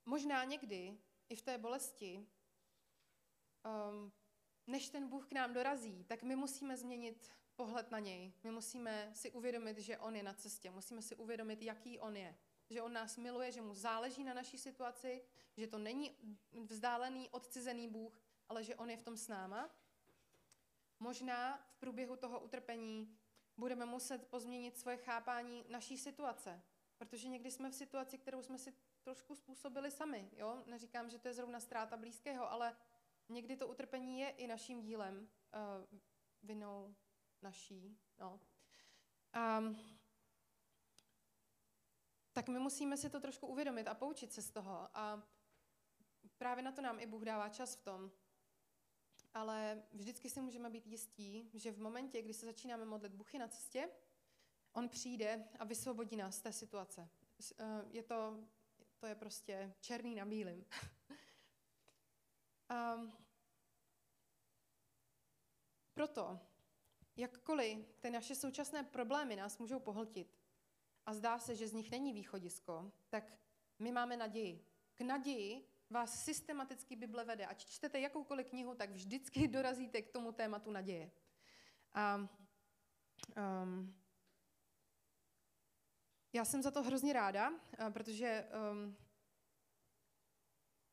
možná 0.06 0.44
někdy 0.44 0.98
i 1.30 1.36
v 1.36 1.42
té 1.42 1.58
bolesti, 1.58 2.28
um, 3.66 4.12
než 4.68 4.90
ten 4.90 5.10
Bůh 5.10 5.28
k 5.28 5.32
nám 5.32 5.54
dorazí, 5.54 6.04
tak 6.04 6.24
my 6.24 6.36
musíme 6.36 6.78
změnit 6.78 7.32
pohled 7.56 7.92
na 7.92 8.00
něj. 8.00 8.34
My 8.44 8.52
musíme 8.52 9.12
si 9.14 9.32
uvědomit, 9.32 9.78
že 9.78 9.98
on 9.98 10.16
je 10.16 10.24
na 10.24 10.34
cestě. 10.34 10.72
Musíme 10.72 11.02
si 11.02 11.16
uvědomit, 11.16 11.62
jaký 11.62 12.00
on 12.00 12.18
je. 12.18 12.36
Že 12.70 12.82
on 12.82 12.94
nás 12.94 13.18
miluje, 13.18 13.52
že 13.52 13.62
mu 13.62 13.74
záleží 13.74 14.24
na 14.24 14.34
naší 14.34 14.58
situaci, 14.58 15.24
že 15.58 15.68
to 15.68 15.78
není 15.78 16.18
vzdálený, 16.70 17.30
odcizený 17.30 17.88
Bůh, 17.88 18.22
ale 18.50 18.64
že 18.64 18.76
on 18.76 18.90
je 18.90 18.98
v 18.98 19.04
tom 19.04 19.18
s 19.18 19.28
náma. 19.28 19.70
Možná 21.00 21.58
v 21.58 21.76
průběhu 21.76 22.16
toho 22.16 22.40
utrpení 22.40 23.18
budeme 23.58 23.86
muset 23.86 24.28
pozměnit 24.28 24.78
svoje 24.78 24.98
chápání 24.98 25.66
naší 25.70 25.98
situace, 25.98 26.62
protože 26.98 27.28
někdy 27.28 27.52
jsme 27.52 27.70
v 27.70 27.76
situaci, 27.76 28.18
kterou 28.18 28.42
jsme 28.42 28.58
si 28.58 28.74
trošku 29.04 29.36
způsobili 29.36 29.92
sami. 29.92 30.30
Jo? 30.38 30.64
Neříkám, 30.66 31.10
že 31.10 31.20
to 31.20 31.28
je 31.28 31.34
zrovna 31.34 31.60
ztráta 31.60 31.98
blízkého, 31.98 32.52
ale 32.52 32.78
někdy 33.30 33.56
to 33.58 33.68
utrpení 33.68 34.20
je 34.20 34.30
i 34.30 34.48
naším 34.48 34.82
dílem, 34.82 35.30
uh, 35.54 36.00
vinou 36.44 36.96
naší. 37.44 37.98
No. 38.20 38.40
Um, 39.60 39.78
tak 42.34 42.48
my 42.48 42.60
musíme 42.60 42.98
si 42.98 43.10
to 43.10 43.20
trošku 43.20 43.48
uvědomit 43.48 43.88
a 43.88 43.94
poučit 43.94 44.34
se 44.34 44.42
z 44.42 44.52
toho. 44.52 44.90
A 44.94 45.24
právě 46.38 46.64
na 46.64 46.72
to 46.72 46.82
nám 46.82 47.00
i 47.00 47.06
Bůh 47.06 47.24
dává 47.24 47.50
čas 47.50 47.76
v 47.76 47.84
tom. 47.84 48.12
Ale 49.34 49.84
vždycky 49.92 50.30
si 50.30 50.42
můžeme 50.42 50.70
být 50.70 50.88
jistí, 50.88 51.50
že 51.54 51.72
v 51.72 51.80
momentě, 51.80 52.22
kdy 52.22 52.34
se 52.34 52.46
začínáme 52.46 52.86
modlit 52.86 53.14
je 53.34 53.40
na 53.40 53.48
cestě, 53.48 53.90
On 54.74 54.90
přijde 54.90 55.48
a 55.60 55.64
vysvobodí 55.64 56.16
nás 56.16 56.36
z 56.36 56.42
té 56.42 56.54
situace. 56.54 57.10
Eh, 57.60 57.86
je 57.90 58.04
to, 58.04 58.44
to 58.98 59.08
je 59.08 59.16
prostě 59.16 59.74
černý 59.80 60.16
na 60.16 60.26
bílým. 60.26 60.66
um, 62.96 63.14
proto 65.94 66.40
Jakkoliv 67.16 67.96
ty 68.00 68.10
naše 68.10 68.36
současné 68.36 68.84
problémy 68.84 69.36
nás 69.36 69.58
můžou 69.58 69.80
pohltit 69.80 70.40
a 71.06 71.14
zdá 71.14 71.40
se, 71.40 71.56
že 71.56 71.68
z 71.68 71.74
nich 71.74 71.92
není 71.92 72.14
východisko, 72.14 72.92
tak 73.10 73.38
my 73.80 73.92
máme 73.92 74.18
naději. 74.18 74.66
K 74.96 75.02
naději 75.02 75.68
vás 75.90 76.24
systematicky 76.24 76.96
Bible 76.96 77.24
vede. 77.24 77.46
Ať 77.46 77.66
čtete 77.66 78.00
jakoukoliv 78.00 78.50
knihu, 78.50 78.76
tak 78.76 78.92
vždycky 78.92 79.48
dorazíte 79.58 80.02
k 80.02 80.10
tomu 80.10 80.32
tématu 80.32 80.72
naděje. 80.72 81.12
A 81.94 82.16
um, 83.64 83.96
já 86.34 86.46
jsem 86.46 86.62
za 86.62 86.72
to 86.72 86.84
hrozně 86.84 87.14
ráda, 87.14 87.54
protože 87.94 88.48
um, 88.72 88.98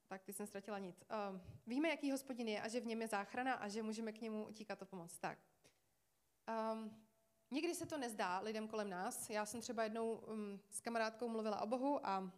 tak 0.06 0.22
ty 0.24 0.33
jsem 0.33 0.46
ztratila 0.46 0.78
nic. 0.78 1.02
Um, 1.30 1.42
víme, 1.66 1.88
jaký 1.88 2.11
hospodin 2.11 2.48
je 2.48 2.62
a 2.62 2.68
že 2.68 2.80
v 2.80 2.87
něm 2.87 3.02
je 3.02 3.09
záchrana 3.09 3.54
a 3.54 3.68
že 3.68 3.83
můžeme 3.83 4.12
k 4.12 4.20
němu 4.20 4.46
utíkat 4.48 4.83
a 4.83 4.85
pomoct. 4.85 5.18
Tak. 5.18 5.38
Um, 6.50 7.06
někdy 7.50 7.74
se 7.74 7.86
to 7.86 7.98
nezdá 7.98 8.40
lidem 8.40 8.68
kolem 8.68 8.90
nás. 8.90 9.30
Já 9.30 9.46
jsem 9.46 9.60
třeba 9.60 9.84
jednou 9.84 10.12
um, 10.12 10.60
s 10.70 10.80
kamarádkou 10.80 11.28
mluvila 11.28 11.60
o 11.60 11.66
Bohu 11.66 12.06
a 12.06 12.32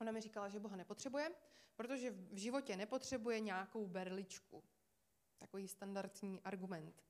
ona 0.00 0.12
mi 0.12 0.20
říkala, 0.20 0.48
že 0.48 0.60
Boha 0.60 0.76
nepotřebuje, 0.76 1.30
protože 1.76 2.10
v 2.10 2.36
životě 2.36 2.76
nepotřebuje 2.76 3.40
nějakou 3.40 3.86
berličku. 3.86 4.64
Takový 5.38 5.68
standardní 5.68 6.40
argument 6.40 7.02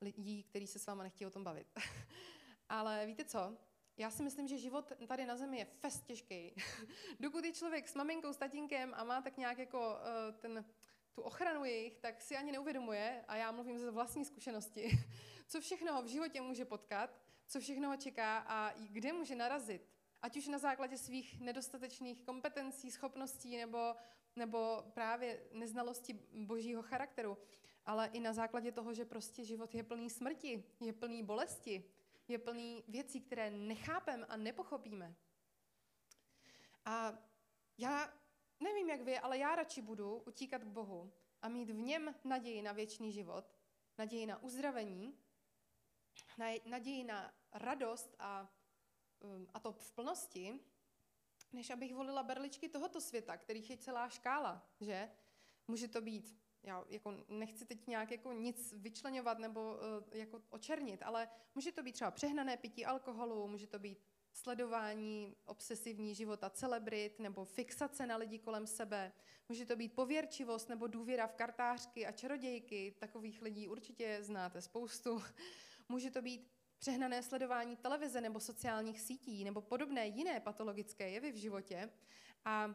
lidí, 0.00 0.42
kteří 0.42 0.66
se 0.66 0.78
s 0.78 0.86
váma 0.86 1.02
nechtějí 1.02 1.26
o 1.26 1.30
tom 1.30 1.44
bavit. 1.44 1.66
Ale 2.68 3.06
víte 3.06 3.24
co? 3.24 3.56
Já 3.96 4.10
si 4.10 4.22
myslím, 4.22 4.48
že 4.48 4.58
život 4.58 4.92
tady 5.06 5.26
na 5.26 5.36
zemi 5.36 5.58
je 5.58 5.64
fest 5.64 6.04
těžký. 6.04 6.54
Dokud 7.20 7.44
je 7.44 7.52
člověk 7.52 7.88
s 7.88 7.94
maminkou, 7.94 8.32
s 8.32 8.36
tatínkem 8.36 8.94
a 8.96 9.04
má 9.04 9.22
tak 9.22 9.36
nějak 9.36 9.58
jako 9.58 9.78
uh, 9.78 10.34
ten, 10.34 10.64
tu 11.12 11.22
ochranu 11.22 11.64
jejich, 11.64 11.98
tak 11.98 12.22
si 12.22 12.36
ani 12.36 12.52
neuvědomuje, 12.52 13.24
a 13.28 13.36
já 13.36 13.52
mluvím 13.52 13.78
ze 13.78 13.90
vlastní 13.90 14.24
zkušenosti, 14.24 14.90
co 15.48 15.60
všechno 15.60 15.94
ho 15.94 16.02
v 16.02 16.06
životě 16.06 16.40
může 16.40 16.64
potkat, 16.64 17.20
co 17.46 17.60
všechno 17.60 17.88
ho 17.88 17.96
čeká 17.96 18.38
a 18.38 18.74
kde 18.78 19.12
může 19.12 19.34
narazit. 19.34 19.88
Ať 20.22 20.36
už 20.36 20.46
na 20.48 20.58
základě 20.58 20.98
svých 20.98 21.40
nedostatečných 21.40 22.22
kompetencí, 22.22 22.90
schopností 22.90 23.56
nebo, 23.56 23.94
nebo 24.36 24.84
právě 24.94 25.40
neznalosti 25.52 26.20
božího 26.32 26.82
charakteru, 26.82 27.38
ale 27.84 28.10
i 28.12 28.20
na 28.20 28.32
základě 28.32 28.72
toho, 28.72 28.94
že 28.94 29.04
prostě 29.04 29.44
život 29.44 29.74
je 29.74 29.82
plný 29.82 30.10
smrti, 30.10 30.64
je 30.80 30.92
plný 30.92 31.22
bolesti, 31.22 31.84
je 32.28 32.38
plný 32.38 32.84
věcí, 32.88 33.20
které 33.20 33.50
nechápeme 33.50 34.26
a 34.26 34.36
nepochopíme. 34.36 35.14
A 36.84 37.18
já 37.78 38.14
nevím, 38.60 38.90
jak 38.90 39.00
vy, 39.00 39.18
ale 39.18 39.38
já 39.38 39.54
radši 39.54 39.82
budu 39.82 40.16
utíkat 40.16 40.62
k 40.62 40.66
Bohu 40.66 41.12
a 41.42 41.48
mít 41.48 41.70
v 41.70 41.78
něm 41.78 42.14
naději 42.24 42.62
na 42.62 42.72
věčný 42.72 43.12
život, 43.12 43.54
naději 43.98 44.26
na 44.26 44.42
uzdravení, 44.42 45.18
naději 46.64 47.04
na 47.04 47.34
radost 47.52 48.16
a, 48.18 48.52
um, 49.20 49.46
a 49.54 49.60
to 49.60 49.72
v 49.72 49.92
plnosti, 49.92 50.60
než 51.52 51.70
abych 51.70 51.94
volila 51.94 52.22
berličky 52.22 52.68
tohoto 52.68 53.00
světa, 53.00 53.36
kterých 53.36 53.70
je 53.70 53.76
celá 53.76 54.08
škála, 54.08 54.68
že? 54.80 55.10
Může 55.68 55.88
to 55.88 56.00
být, 56.00 56.36
já 56.62 56.84
jako 56.88 57.24
nechci 57.28 57.64
teď 57.64 57.86
nějak 57.86 58.10
jako 58.10 58.32
nic 58.32 58.72
vyčlenovat 58.72 59.38
nebo 59.38 59.60
uh, 59.60 60.18
jako 60.18 60.42
očernit, 60.50 61.02
ale 61.02 61.28
může 61.54 61.72
to 61.72 61.82
být 61.82 61.92
třeba 61.92 62.10
přehnané 62.10 62.56
pití 62.56 62.86
alkoholu, 62.86 63.48
může 63.48 63.66
to 63.66 63.78
být 63.78 64.04
sledování 64.32 65.36
obsesivní 65.44 66.14
života 66.14 66.50
celebrit 66.50 67.18
nebo 67.18 67.44
fixace 67.44 68.06
na 68.06 68.16
lidi 68.16 68.38
kolem 68.38 68.66
sebe. 68.66 69.12
Může 69.48 69.66
to 69.66 69.76
být 69.76 69.94
pověrčivost 69.94 70.68
nebo 70.68 70.86
důvěra 70.86 71.26
v 71.26 71.34
kartářky 71.34 72.06
a 72.06 72.12
čarodějky. 72.12 72.94
Takových 72.98 73.42
lidí 73.42 73.68
určitě 73.68 74.18
znáte 74.22 74.62
spoustu. 74.62 75.22
Může 75.88 76.10
to 76.10 76.22
být 76.22 76.50
přehnané 76.78 77.22
sledování 77.22 77.76
televize 77.76 78.20
nebo 78.20 78.40
sociálních 78.40 79.00
sítí 79.00 79.44
nebo 79.44 79.60
podobné 79.60 80.06
jiné 80.06 80.40
patologické 80.40 81.10
jevy 81.10 81.32
v 81.32 81.36
životě. 81.36 81.90
A 82.44 82.74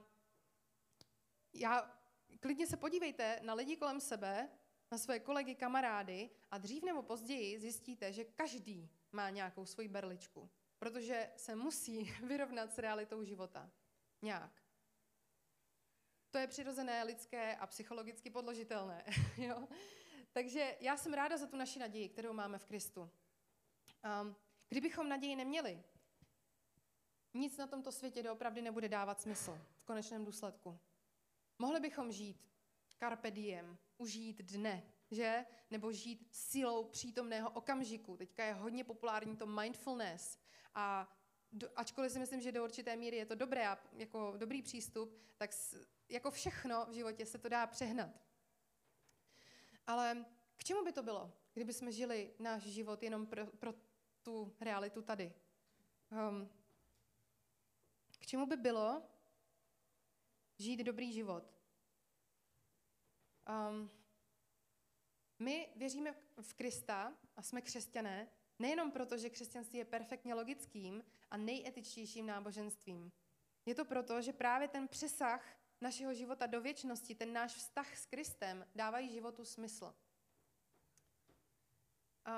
já 1.53 1.99
klidně 2.39 2.67
se 2.67 2.77
podívejte 2.77 3.39
na 3.43 3.53
lidi 3.53 3.77
kolem 3.77 3.99
sebe, 3.99 4.49
na 4.91 4.97
své 4.97 5.19
kolegy, 5.19 5.55
kamarády 5.55 6.29
a 6.51 6.57
dřív 6.57 6.83
nebo 6.83 7.03
později 7.03 7.59
zjistíte, 7.59 8.13
že 8.13 8.23
každý 8.23 8.89
má 9.11 9.29
nějakou 9.29 9.65
svoji 9.65 9.87
berličku, 9.87 10.49
protože 10.79 11.31
se 11.35 11.55
musí 11.55 12.03
vyrovnat 12.23 12.73
s 12.73 12.77
realitou 12.77 13.23
života. 13.23 13.71
Nějak. 14.21 14.63
To 16.31 16.37
je 16.37 16.47
přirozené, 16.47 17.03
lidské 17.03 17.55
a 17.55 17.67
psychologicky 17.67 18.29
podložitelné. 18.29 19.05
jo? 19.37 19.67
Takže 20.33 20.77
já 20.79 20.97
jsem 20.97 21.13
ráda 21.13 21.37
za 21.37 21.47
tu 21.47 21.57
naši 21.57 21.79
naději, 21.79 22.09
kterou 22.09 22.33
máme 22.33 22.57
v 22.57 22.65
Kristu. 22.65 23.01
Um, 24.21 24.35
kdybychom 24.69 25.09
naději 25.09 25.35
neměli, 25.35 25.83
nic 27.33 27.57
na 27.57 27.67
tomto 27.67 27.91
světě 27.91 28.23
doopravdy 28.23 28.61
nebude 28.61 28.89
dávat 28.89 29.21
smysl 29.21 29.61
v 29.75 29.83
konečném 29.83 30.25
důsledku. 30.25 30.79
Mohli 31.59 31.79
bychom 31.79 32.11
žít 32.11 32.49
carpe 32.99 33.31
diem, 33.31 33.77
užít 33.97 34.41
dne, 34.41 34.83
že? 35.11 35.45
Nebo 35.71 35.91
žít 35.91 36.27
silou 36.31 36.83
přítomného 36.83 37.49
okamžiku. 37.49 38.17
Teďka 38.17 38.45
je 38.45 38.53
hodně 38.53 38.83
populární 38.83 39.37
to 39.37 39.45
mindfulness. 39.45 40.37
A 40.73 41.15
do, 41.51 41.69
ačkoliv 41.75 42.11
si 42.11 42.19
myslím, 42.19 42.41
že 42.41 42.51
do 42.51 42.63
určité 42.63 42.95
míry 42.95 43.17
je 43.17 43.25
to 43.25 43.35
dobré 43.35 43.77
jako 43.93 44.33
dobrý 44.37 44.61
přístup, 44.61 45.17
tak 45.37 45.53
s, 45.53 45.87
jako 46.09 46.31
všechno 46.31 46.85
v 46.85 46.93
životě 46.93 47.25
se 47.25 47.37
to 47.37 47.49
dá 47.49 47.67
přehnat. 47.67 48.09
Ale 49.87 50.25
k 50.55 50.63
čemu 50.63 50.83
by 50.83 50.91
to 50.91 51.03
bylo, 51.03 51.33
kdyby 51.53 51.73
jsme 51.73 51.91
žili 51.91 52.33
náš 52.39 52.63
život 52.63 53.03
jenom 53.03 53.25
pro, 53.25 53.45
pro 53.45 53.73
tu 54.23 54.55
realitu 54.59 55.01
tady? 55.01 55.33
um, 56.11 56.49
k 58.19 58.25
čemu 58.25 58.45
by 58.45 58.57
bylo 58.57 59.03
žít 60.57 60.83
dobrý 60.83 61.13
život? 61.13 61.53
Um, 63.49 63.89
my 65.39 65.69
věříme 65.75 66.15
v 66.41 66.53
Krista 66.53 67.13
a 67.35 67.41
jsme 67.41 67.61
křesťané, 67.61 68.29
nejenom 68.59 68.91
proto, 68.91 69.17
že 69.17 69.29
křesťanství 69.29 69.79
je 69.79 69.85
perfektně 69.85 70.33
logickým 70.33 71.03
a 71.31 71.37
nejetičtějším 71.37 72.25
náboženstvím. 72.25 73.11
Je 73.65 73.75
to 73.75 73.85
proto, 73.85 74.21
že 74.21 74.33
právě 74.33 74.67
ten 74.67 74.87
přesah 74.87 75.62
našeho 75.81 76.13
života 76.13 76.45
do 76.45 76.61
věčnosti, 76.61 77.15
ten 77.15 77.33
náš 77.33 77.55
vztah 77.55 77.97
s 77.97 78.05
Kristem, 78.05 78.67
dávají 78.75 79.09
životu 79.09 79.45
smysl. 79.45 79.95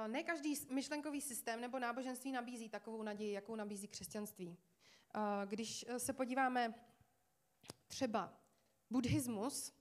Ne 0.07 0.23
každý 0.23 0.55
myšlenkový 0.69 1.21
systém 1.21 1.61
nebo 1.61 1.79
náboženství 1.79 2.31
nabízí 2.31 2.69
takovou 2.69 3.03
naději, 3.03 3.31
jakou 3.31 3.55
nabízí 3.55 3.87
křesťanství. 3.87 4.57
Když 5.45 5.85
se 5.97 6.13
podíváme 6.13 6.73
třeba 7.87 8.41
buddhismus, 8.89 9.73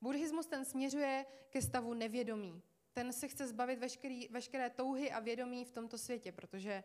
buddhismus 0.00 0.46
ten 0.46 0.64
směřuje 0.64 1.26
ke 1.50 1.62
stavu 1.62 1.94
nevědomí. 1.94 2.62
Ten 2.92 3.12
se 3.12 3.28
chce 3.28 3.46
zbavit 3.46 3.78
veškerý, 3.78 4.28
veškeré 4.28 4.70
touhy 4.70 5.12
a 5.12 5.20
vědomí 5.20 5.64
v 5.64 5.72
tomto 5.72 5.98
světě, 5.98 6.32
protože 6.32 6.84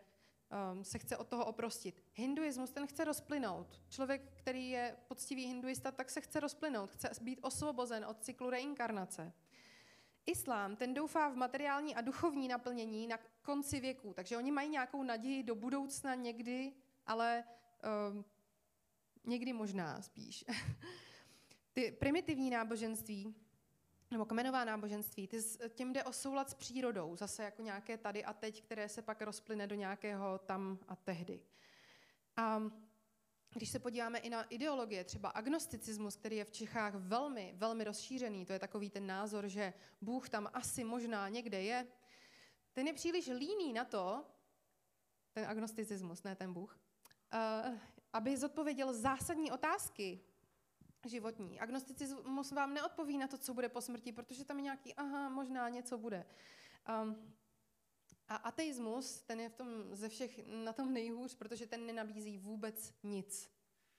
um, 0.72 0.84
se 0.84 0.98
chce 0.98 1.16
od 1.16 1.28
toho 1.28 1.44
oprostit. 1.44 2.02
Hinduismus 2.14 2.70
ten 2.70 2.86
chce 2.86 3.04
rozplynout. 3.04 3.82
Člověk, 3.88 4.22
který 4.36 4.70
je 4.70 4.96
poctivý 5.08 5.46
hinduista, 5.46 5.90
tak 5.90 6.10
se 6.10 6.20
chce 6.20 6.40
rozplynout, 6.40 6.90
chce 6.90 7.10
být 7.20 7.40
osvobozen 7.42 8.04
od 8.04 8.22
cyklu 8.22 8.50
reinkarnace. 8.50 9.32
Islám, 10.26 10.76
ten 10.76 10.94
doufá 10.94 11.28
v 11.28 11.36
materiální 11.36 11.94
a 11.94 12.00
duchovní 12.00 12.48
naplnění 12.48 13.06
na 13.06 13.18
konci 13.42 13.80
věku, 13.80 14.12
takže 14.14 14.36
oni 14.36 14.52
mají 14.52 14.68
nějakou 14.68 15.02
naději 15.02 15.42
do 15.42 15.54
budoucna 15.54 16.14
někdy, 16.14 16.72
ale 17.06 17.44
um, 18.10 18.24
někdy 19.24 19.52
možná 19.52 20.02
spíš. 20.02 20.44
Ty 21.72 21.92
primitivní 21.92 22.50
náboženství, 22.50 23.34
nebo 24.12 24.24
kmenová 24.24 24.64
náboženství, 24.64 25.28
ty, 25.28 25.38
tím 25.68 25.92
jde 25.92 26.04
o 26.04 26.12
soulad 26.12 26.50
s 26.50 26.54
přírodou, 26.54 27.16
zase 27.16 27.42
jako 27.42 27.62
nějaké 27.62 27.98
tady 27.98 28.24
a 28.24 28.32
teď, 28.32 28.62
které 28.62 28.88
se 28.88 29.02
pak 29.02 29.22
rozplyne 29.22 29.66
do 29.66 29.74
nějakého 29.74 30.38
tam 30.38 30.78
a 30.88 30.96
tehdy. 30.96 31.40
A 32.36 32.62
když 33.54 33.68
se 33.68 33.78
podíváme 33.78 34.18
i 34.18 34.30
na 34.30 34.42
ideologie, 34.42 35.04
třeba 35.04 35.28
agnosticismus, 35.28 36.16
který 36.16 36.36
je 36.36 36.44
v 36.44 36.50
Čechách 36.50 36.94
velmi, 36.94 37.54
velmi 37.56 37.84
rozšířený, 37.84 38.46
to 38.46 38.52
je 38.52 38.58
takový 38.58 38.90
ten 38.90 39.06
názor, 39.06 39.48
že 39.48 39.74
Bůh 40.00 40.28
tam 40.28 40.48
asi 40.52 40.84
možná 40.84 41.28
někde 41.28 41.62
je, 41.62 41.86
ten 42.72 42.86
je 42.86 42.92
příliš 42.92 43.26
líný 43.26 43.72
na 43.72 43.84
to, 43.84 44.24
ten 45.32 45.44
agnosticismus, 45.44 46.22
ne 46.22 46.36
ten 46.36 46.52
Bůh, 46.52 46.80
uh, 47.34 47.78
aby 48.12 48.36
zodpověděl 48.36 48.92
zásadní 48.92 49.52
otázky 49.52 50.20
životní. 51.06 51.60
Agnosticismus 51.60 52.52
vám 52.52 52.74
neodpoví 52.74 53.18
na 53.18 53.28
to, 53.28 53.38
co 53.38 53.54
bude 53.54 53.68
po 53.68 53.80
smrti, 53.80 54.12
protože 54.12 54.44
tam 54.44 54.56
je 54.56 54.62
nějaký, 54.62 54.94
aha, 54.94 55.28
možná 55.28 55.68
něco 55.68 55.98
bude. 55.98 56.26
Um, 57.02 57.34
a 58.28 58.36
ateismus, 58.36 59.22
ten 59.22 59.40
je 59.40 59.48
v 59.48 59.54
tom 59.54 59.68
ze 59.90 60.08
všech 60.08 60.40
na 60.46 60.72
tom 60.72 60.92
nejhůř, 60.92 61.34
protože 61.34 61.66
ten 61.66 61.86
nenabízí 61.86 62.38
vůbec 62.38 62.94
nic. 63.02 63.50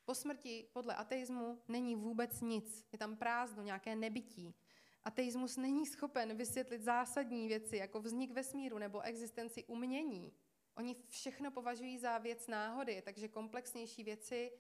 Po 0.06 0.16
smrti 0.16 0.68
podle 0.74 0.96
ateismu 0.96 1.62
není 1.68 1.96
vůbec 1.96 2.42
nic. 2.42 2.86
Je 2.92 2.98
tam 2.98 3.16
prázdno, 3.16 3.64
nějaké 3.64 3.96
nebytí. 3.96 4.56
Ateismus 5.04 5.58
není 5.58 5.86
schopen 5.86 6.38
vysvětlit 6.38 6.82
zásadní 6.82 7.48
věci, 7.48 7.78
jako 7.78 8.02
vznik 8.02 8.32
vesmíru 8.32 8.78
nebo 8.78 9.02
existenci 9.02 9.64
umění. 9.64 10.34
Oni 10.76 10.96
všechno 11.08 11.52
považují 11.52 12.00
za 12.00 12.18
věc 12.18 12.48
náhody, 12.48 13.02
takže 13.02 13.28
komplexnější 13.28 14.04
věci 14.04 14.52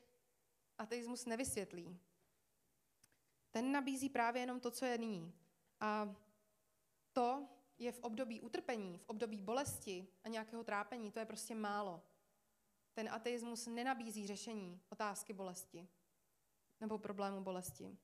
ateismus 0.77 1.25
nevysvětlí. 1.25 1.99
Ten 3.53 3.71
nabízí 3.71 4.09
právě 4.09 4.41
jenom 4.41 4.59
to, 4.59 4.71
co 4.71 4.85
je 4.85 4.97
nyní. 4.97 5.33
A 5.79 6.15
to 7.11 7.47
je 7.77 7.91
v 7.91 7.99
období 7.99 8.41
utrpení, 8.41 8.97
v 8.97 9.05
období 9.05 9.41
bolesti 9.41 10.07
a 10.23 10.29
nějakého 10.29 10.63
trápení, 10.63 11.11
to 11.11 11.19
je 11.19 11.25
prostě 11.25 11.55
málo. 11.55 12.03
Ten 12.93 13.09
ateismus 13.09 13.67
nenabízí 13.67 14.27
řešení 14.27 14.81
otázky 14.89 15.33
bolesti 15.33 15.87
nebo 16.79 16.97
problému 16.97 17.43
bolesti. 17.43 17.97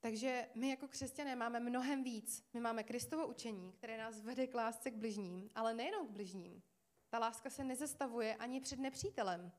Takže 0.00 0.48
my 0.54 0.68
jako 0.70 0.88
křesťané 0.88 1.36
máme 1.36 1.60
mnohem 1.60 2.04
víc. 2.04 2.48
My 2.52 2.60
máme 2.60 2.82
Kristovo 2.82 3.26
učení, 3.26 3.72
které 3.72 3.98
nás 3.98 4.20
vede 4.20 4.46
k 4.46 4.54
lásce 4.54 4.90
k 4.90 4.96
bližním, 4.96 5.50
ale 5.54 5.74
nejenom 5.74 6.08
k 6.08 6.10
bližním. 6.10 6.62
Ta 7.08 7.18
láska 7.18 7.50
se 7.50 7.64
nezastavuje 7.64 8.36
ani 8.36 8.60
před 8.60 8.78
nepřítelem. 8.78 9.52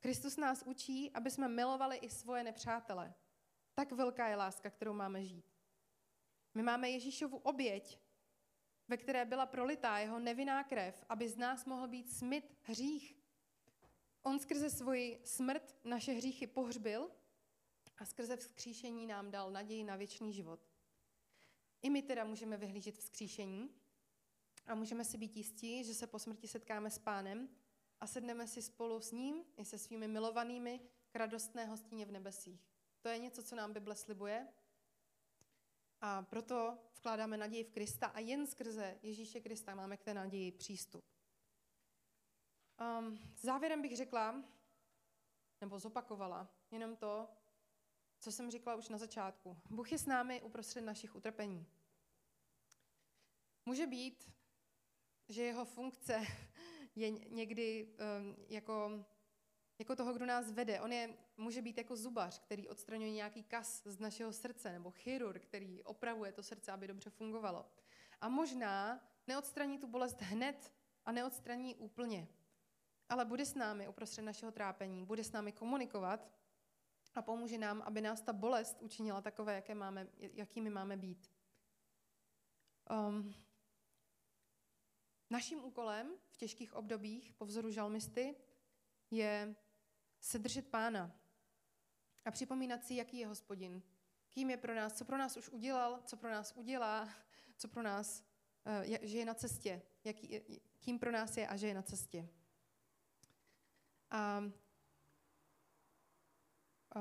Kristus 0.00 0.36
nás 0.36 0.62
učí, 0.62 1.10
aby 1.12 1.30
jsme 1.30 1.48
milovali 1.48 1.96
i 1.96 2.10
svoje 2.10 2.44
nepřátele. 2.44 3.14
Tak 3.74 3.92
velká 3.92 4.28
je 4.28 4.36
láska, 4.36 4.70
kterou 4.70 4.92
máme 4.92 5.24
žít. 5.24 5.44
My 6.54 6.62
máme 6.62 6.90
Ježíšovu 6.90 7.36
oběť, 7.36 8.00
ve 8.88 8.96
které 8.96 9.24
byla 9.24 9.46
prolitá 9.46 9.98
jeho 9.98 10.18
nevinná 10.18 10.64
krev, 10.64 11.04
aby 11.08 11.28
z 11.28 11.36
nás 11.36 11.64
mohl 11.64 11.88
být 11.88 12.10
smyt 12.12 12.56
hřích. 12.62 13.16
On 14.22 14.38
skrze 14.38 14.70
svoji 14.70 15.20
smrt 15.24 15.76
naše 15.84 16.12
hříchy 16.12 16.46
pohřbil 16.46 17.10
a 17.98 18.04
skrze 18.04 18.36
vzkříšení 18.36 19.06
nám 19.06 19.30
dal 19.30 19.50
naději 19.50 19.84
na 19.84 19.96
věčný 19.96 20.32
život. 20.32 20.60
I 21.82 21.90
my 21.90 22.02
teda 22.02 22.24
můžeme 22.24 22.56
vyhlížet 22.56 22.98
vzkříšení 22.98 23.70
a 24.66 24.74
můžeme 24.74 25.04
si 25.04 25.18
být 25.18 25.36
jistí, 25.36 25.84
že 25.84 25.94
se 25.94 26.06
po 26.06 26.18
smrti 26.18 26.48
setkáme 26.48 26.90
s 26.90 26.98
pánem 26.98 27.48
a 28.00 28.06
sedneme 28.06 28.46
si 28.46 28.62
spolu 28.62 29.00
s 29.00 29.12
ním 29.12 29.44
i 29.56 29.64
se 29.64 29.78
svými 29.78 30.08
milovanými 30.08 30.80
k 31.10 31.16
radostné 31.16 31.64
hostině 31.64 32.06
v 32.06 32.12
nebesích. 32.12 32.73
To 33.04 33.08
je 33.08 33.18
něco, 33.18 33.42
co 33.42 33.56
nám 33.56 33.72
Bible 33.72 33.96
slibuje. 33.96 34.48
A 36.00 36.22
proto 36.22 36.78
vkládáme 36.94 37.36
naději 37.36 37.64
v 37.64 37.70
Krista 37.70 38.06
a 38.06 38.18
jen 38.18 38.46
skrze 38.46 38.98
Ježíše 39.02 39.40
Krista 39.40 39.74
máme 39.74 39.96
k 39.96 40.02
té 40.02 40.14
naději 40.14 40.52
přístup. 40.52 41.04
Um, 42.98 43.18
závěrem 43.36 43.82
bych 43.82 43.96
řekla, 43.96 44.44
nebo 45.60 45.78
zopakovala, 45.78 46.48
jenom 46.70 46.96
to, 46.96 47.28
co 48.18 48.32
jsem 48.32 48.50
říkala 48.50 48.76
už 48.76 48.88
na 48.88 48.98
začátku. 48.98 49.56
Bůh 49.70 49.92
je 49.92 49.98
s 49.98 50.06
námi 50.06 50.42
uprostřed 50.42 50.80
našich 50.80 51.14
utrpení. 51.14 51.66
Může 53.66 53.86
být, 53.86 54.30
že 55.28 55.42
jeho 55.42 55.64
funkce 55.64 56.20
je 56.94 57.10
někdy 57.10 57.88
um, 57.88 58.36
jako 58.48 59.04
jako 59.78 59.96
toho, 59.96 60.12
kdo 60.12 60.26
nás 60.26 60.52
vede. 60.52 60.80
On 60.80 60.92
je, 60.92 61.14
může 61.36 61.62
být 61.62 61.78
jako 61.78 61.96
zubař, 61.96 62.38
který 62.38 62.68
odstraňuje 62.68 63.10
nějaký 63.10 63.42
kas 63.42 63.82
z 63.84 63.98
našeho 63.98 64.32
srdce, 64.32 64.72
nebo 64.72 64.90
chirurg, 64.90 65.42
který 65.42 65.82
opravuje 65.82 66.32
to 66.32 66.42
srdce, 66.42 66.72
aby 66.72 66.86
dobře 66.86 67.10
fungovalo. 67.10 67.66
A 68.20 68.28
možná 68.28 69.00
neodstraní 69.26 69.78
tu 69.78 69.86
bolest 69.86 70.22
hned 70.22 70.72
a 71.04 71.12
neodstraní 71.12 71.74
úplně, 71.74 72.28
ale 73.08 73.24
bude 73.24 73.46
s 73.46 73.54
námi 73.54 73.88
uprostřed 73.88 74.22
našeho 74.22 74.52
trápení, 74.52 75.04
bude 75.04 75.24
s 75.24 75.32
námi 75.32 75.52
komunikovat 75.52 76.30
a 77.14 77.22
pomůže 77.22 77.58
nám, 77.58 77.82
aby 77.82 78.00
nás 78.00 78.20
ta 78.20 78.32
bolest 78.32 78.82
učinila 78.82 79.20
takové, 79.20 79.54
jaké 79.54 79.74
máme, 79.74 80.08
jakými 80.18 80.70
máme 80.70 80.96
být. 80.96 81.30
Um, 82.90 83.34
naším 85.30 85.64
úkolem 85.64 86.12
v 86.30 86.36
těžkých 86.36 86.74
obdobích 86.74 87.32
po 87.32 87.44
vzoru 87.44 87.70
žalmisty 87.70 88.34
je 89.10 89.54
se 90.24 90.38
držet 90.38 90.66
pána 90.66 91.20
a 92.24 92.30
připomínat 92.30 92.84
si, 92.84 92.94
jaký 92.94 93.18
je 93.18 93.26
hospodin, 93.26 93.82
kým 94.28 94.50
je 94.50 94.56
pro 94.56 94.74
nás, 94.74 94.92
co 94.92 95.04
pro 95.04 95.18
nás 95.18 95.36
už 95.36 95.48
udělal, 95.48 96.02
co 96.04 96.16
pro 96.16 96.30
nás 96.30 96.52
udělá, 96.56 97.08
co 97.56 97.68
pro 97.68 97.82
nás, 97.82 98.24
eh, 98.66 99.06
že 99.06 99.18
je 99.18 99.24
na 99.24 99.34
cestě, 99.34 99.82
jaký, 100.04 100.40
kým 100.80 100.98
pro 100.98 101.10
nás 101.10 101.36
je 101.36 101.48
a 101.48 101.56
že 101.56 101.66
je 101.66 101.74
na 101.74 101.82
cestě. 101.82 102.28
A 104.10 104.44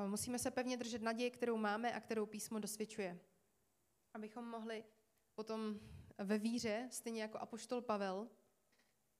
musíme 0.07 0.39
se 0.39 0.51
pevně 0.51 0.77
držet 0.77 1.01
naděje, 1.01 1.29
kterou 1.29 1.57
máme 1.57 1.93
a 1.93 1.99
kterou 1.99 2.25
písmo 2.25 2.59
dosvědčuje. 2.59 3.19
Abychom 4.13 4.45
mohli 4.45 4.83
potom 5.33 5.79
ve 6.17 6.37
víře, 6.37 6.87
stejně 6.91 7.21
jako 7.21 7.37
apoštol 7.37 7.81
Pavel, 7.81 8.29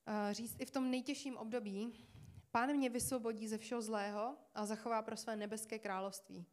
eh, 0.06 0.34
říct 0.34 0.56
i 0.58 0.66
v 0.66 0.70
tom 0.70 0.90
nejtěžším 0.90 1.36
období, 1.36 2.06
Pán 2.54 2.76
mě 2.76 2.90
vysvobodí 2.90 3.48
ze 3.48 3.58
všeho 3.58 3.82
zlého 3.82 4.36
a 4.54 4.66
zachová 4.66 5.02
pro 5.02 5.16
své 5.16 5.36
nebeské 5.36 5.78
království. 5.78 6.46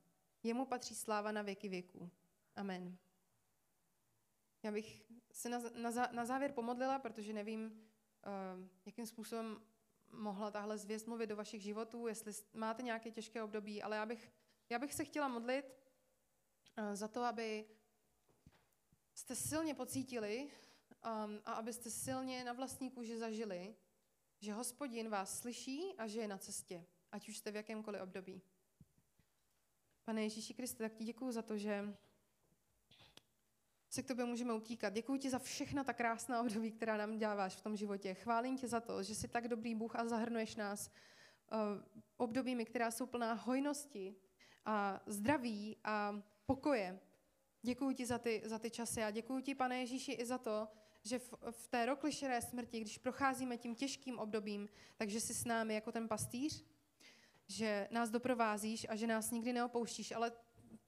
Jemu 0.43 0.65
patří 0.65 0.95
sláva 0.95 1.31
na 1.31 1.41
věky 1.41 1.69
věků. 1.69 2.11
Amen. 2.55 2.97
Já 4.63 4.71
bych 4.71 5.05
se 5.31 5.49
na, 5.49 5.59
na, 5.75 5.91
na 6.11 6.25
závěr 6.25 6.51
pomodlila, 6.51 6.99
protože 6.99 7.33
nevím, 7.33 7.65
uh, 7.65 8.67
jakým 8.85 9.05
způsobem 9.05 9.61
mohla 10.11 10.51
tahle 10.51 10.77
zvěst 10.77 11.07
mluvit 11.07 11.27
do 11.27 11.35
vašich 11.35 11.61
životů, 11.61 12.07
jestli 12.07 12.33
máte 12.53 12.83
nějaké 12.83 13.11
těžké 13.11 13.43
období, 13.43 13.83
ale 13.83 13.97
já 13.97 14.05
bych, 14.05 14.31
já 14.69 14.79
bych 14.79 14.93
se 14.93 15.05
chtěla 15.05 15.27
modlit 15.27 15.65
uh, 16.77 16.95
za 16.95 17.07
to, 17.07 17.23
aby 17.23 17.65
jste 19.13 19.35
silně 19.35 19.75
pocítili 19.75 20.51
um, 21.05 21.41
a 21.45 21.53
abyste 21.53 21.89
silně 21.89 22.43
na 22.43 22.53
vlastní 22.53 22.91
kůži 22.91 23.17
zažili, 23.17 23.75
že 24.41 24.53
hospodin 24.53 25.09
vás 25.09 25.39
slyší 25.39 25.93
a 25.97 26.07
že 26.07 26.19
je 26.19 26.27
na 26.27 26.37
cestě, 26.37 26.85
ať 27.11 27.29
už 27.29 27.37
jste 27.37 27.51
v 27.51 27.55
jakémkoliv 27.55 28.01
období. 28.01 28.41
Pane 30.05 30.23
Ježíši 30.23 30.53
Kriste, 30.53 30.83
tak 30.83 30.93
ti 30.93 31.03
děkuju 31.03 31.31
za 31.31 31.41
to, 31.41 31.57
že 31.57 31.95
se 33.89 34.03
k 34.03 34.07
tobě 34.07 34.25
můžeme 34.25 34.53
utíkat. 34.53 34.93
Děkuji 34.93 35.19
ti 35.19 35.29
za 35.29 35.39
všechna 35.39 35.83
ta 35.83 35.93
krásná 35.93 36.41
období, 36.41 36.71
která 36.71 36.97
nám 36.97 37.19
dáváš 37.19 37.55
v 37.55 37.61
tom 37.61 37.75
životě. 37.75 38.13
Chválím 38.13 38.57
tě 38.57 38.67
za 38.67 38.79
to, 38.79 39.03
že 39.03 39.15
jsi 39.15 39.27
tak 39.27 39.47
dobrý 39.47 39.75
Bůh 39.75 39.95
a 39.95 40.07
zahrnuješ 40.07 40.55
nás 40.55 40.89
uh, 40.89 41.57
obdobími, 42.17 42.65
která 42.65 42.91
jsou 42.91 43.05
plná 43.05 43.33
hojnosti 43.33 44.15
a 44.65 45.01
zdraví 45.05 45.77
a 45.83 46.23
pokoje. 46.45 46.99
Děkuji 47.61 47.95
ti 47.95 48.05
za 48.05 48.17
ty, 48.17 48.41
za 48.45 48.59
ty 48.59 48.71
časy 48.71 49.03
a 49.03 49.11
děkuji 49.11 49.41
ti, 49.41 49.55
pane 49.55 49.79
Ježíši, 49.79 50.11
i 50.11 50.25
za 50.25 50.37
to, 50.37 50.67
že 51.03 51.19
v, 51.19 51.33
v 51.51 51.67
té 51.67 51.85
roklišeré 51.85 52.41
smrti, 52.41 52.79
když 52.79 52.97
procházíme 52.97 53.57
tím 53.57 53.75
těžkým 53.75 54.19
obdobím, 54.19 54.69
takže 54.97 55.21
jsi 55.21 55.33
s 55.33 55.45
námi 55.45 55.73
jako 55.73 55.91
ten 55.91 56.07
pastýř, 56.07 56.65
že 57.47 57.87
nás 57.91 58.09
doprovázíš 58.09 58.85
a 58.89 58.95
že 58.95 59.07
nás 59.07 59.31
nikdy 59.31 59.53
neopouštíš. 59.53 60.11
Ale 60.11 60.31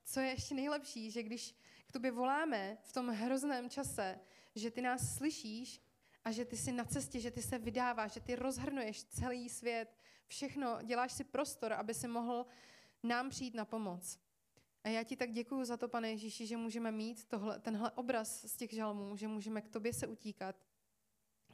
co 0.04 0.19
je 0.19 0.30
ještě 0.30 0.56
nejlepší, 0.56 1.12
že 1.12 1.23
když 1.23 1.56
k 1.86 1.91
tobě 1.91 2.12
voláme 2.12 2.78
v 2.82 2.93
tom 2.93 3.08
hrozném 3.08 3.69
čase, 3.69 4.19
že 4.56 4.71
ty 4.71 4.82
nás 4.82 5.15
slyšíš 5.17 5.82
a 6.26 6.32
že 6.32 6.45
ty 6.45 6.58
jsi 6.58 6.71
na 6.71 6.86
cestě, 6.86 7.19
že 7.19 7.32
ty 7.32 7.41
se 7.41 7.58
vydáváš, 7.58 8.13
že 8.13 8.19
ty 8.19 8.36
rozhrnuješ 8.36 9.04
celý 9.04 9.49
svět, 9.49 9.97
všechno, 10.28 10.80
děláš 10.84 11.13
si 11.13 11.23
prostor, 11.23 11.73
aby 11.73 11.93
si 11.93 12.08
mohl 12.08 12.45
nám 13.04 13.30
přijít 13.30 13.56
na 13.56 13.65
pomoc. 13.65 14.19
A 14.83 14.89
já 14.89 15.03
ti 15.03 15.15
tak 15.15 15.31
děkuji 15.31 15.65
za 15.65 15.77
to, 15.77 15.87
pane 15.87 16.09
Ježíši, 16.09 16.47
že 16.47 16.57
můžeme 16.57 16.91
mít 16.91 17.25
tohle, 17.25 17.59
tenhle 17.59 17.91
obraz 17.91 18.45
z 18.45 18.57
těch 18.57 18.73
žalmů, 18.73 19.15
že 19.15 19.27
můžeme 19.27 19.61
k 19.61 19.69
tobě 19.69 19.93
se 19.93 20.07
utíkat, 20.07 20.55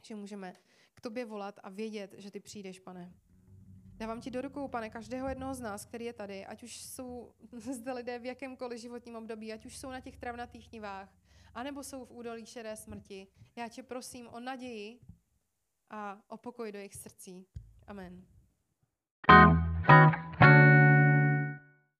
že 0.02 0.14
můžeme 0.14 0.56
k 0.94 1.00
tobě 1.00 1.24
volat 1.24 1.60
a 1.62 1.68
vědět, 1.68 2.14
že 2.18 2.30
ty 2.30 2.40
přijdeš, 2.40 2.80
pane. 2.80 3.14
Dávám 4.00 4.20
ti 4.20 4.30
do 4.30 4.40
rukou, 4.40 4.68
pane, 4.68 4.90
každého 4.90 5.28
jednoho 5.28 5.54
z 5.54 5.60
nás, 5.60 5.84
který 5.84 6.04
je 6.04 6.12
tady, 6.12 6.46
ať 6.46 6.62
už 6.62 6.82
jsou 6.82 7.34
zde 7.52 7.92
lidé 7.92 8.18
v 8.18 8.24
jakémkoliv 8.24 8.80
životním 8.80 9.16
období, 9.16 9.52
ať 9.52 9.66
už 9.66 9.76
jsou 9.76 9.90
na 9.90 10.00
těch 10.00 10.16
travnatých 10.16 10.72
nivách, 10.72 11.14
anebo 11.54 11.82
jsou 11.82 12.04
v 12.04 12.10
údolí 12.10 12.46
šedé 12.46 12.76
smrti. 12.76 13.26
Já 13.56 13.68
tě 13.68 13.82
prosím 13.82 14.28
o 14.28 14.40
naději 14.40 15.00
a 15.90 16.22
o 16.28 16.36
pokoj 16.36 16.72
do 16.72 16.78
jejich 16.78 16.94
srdcí. 16.94 17.46
Amen. 17.86 18.26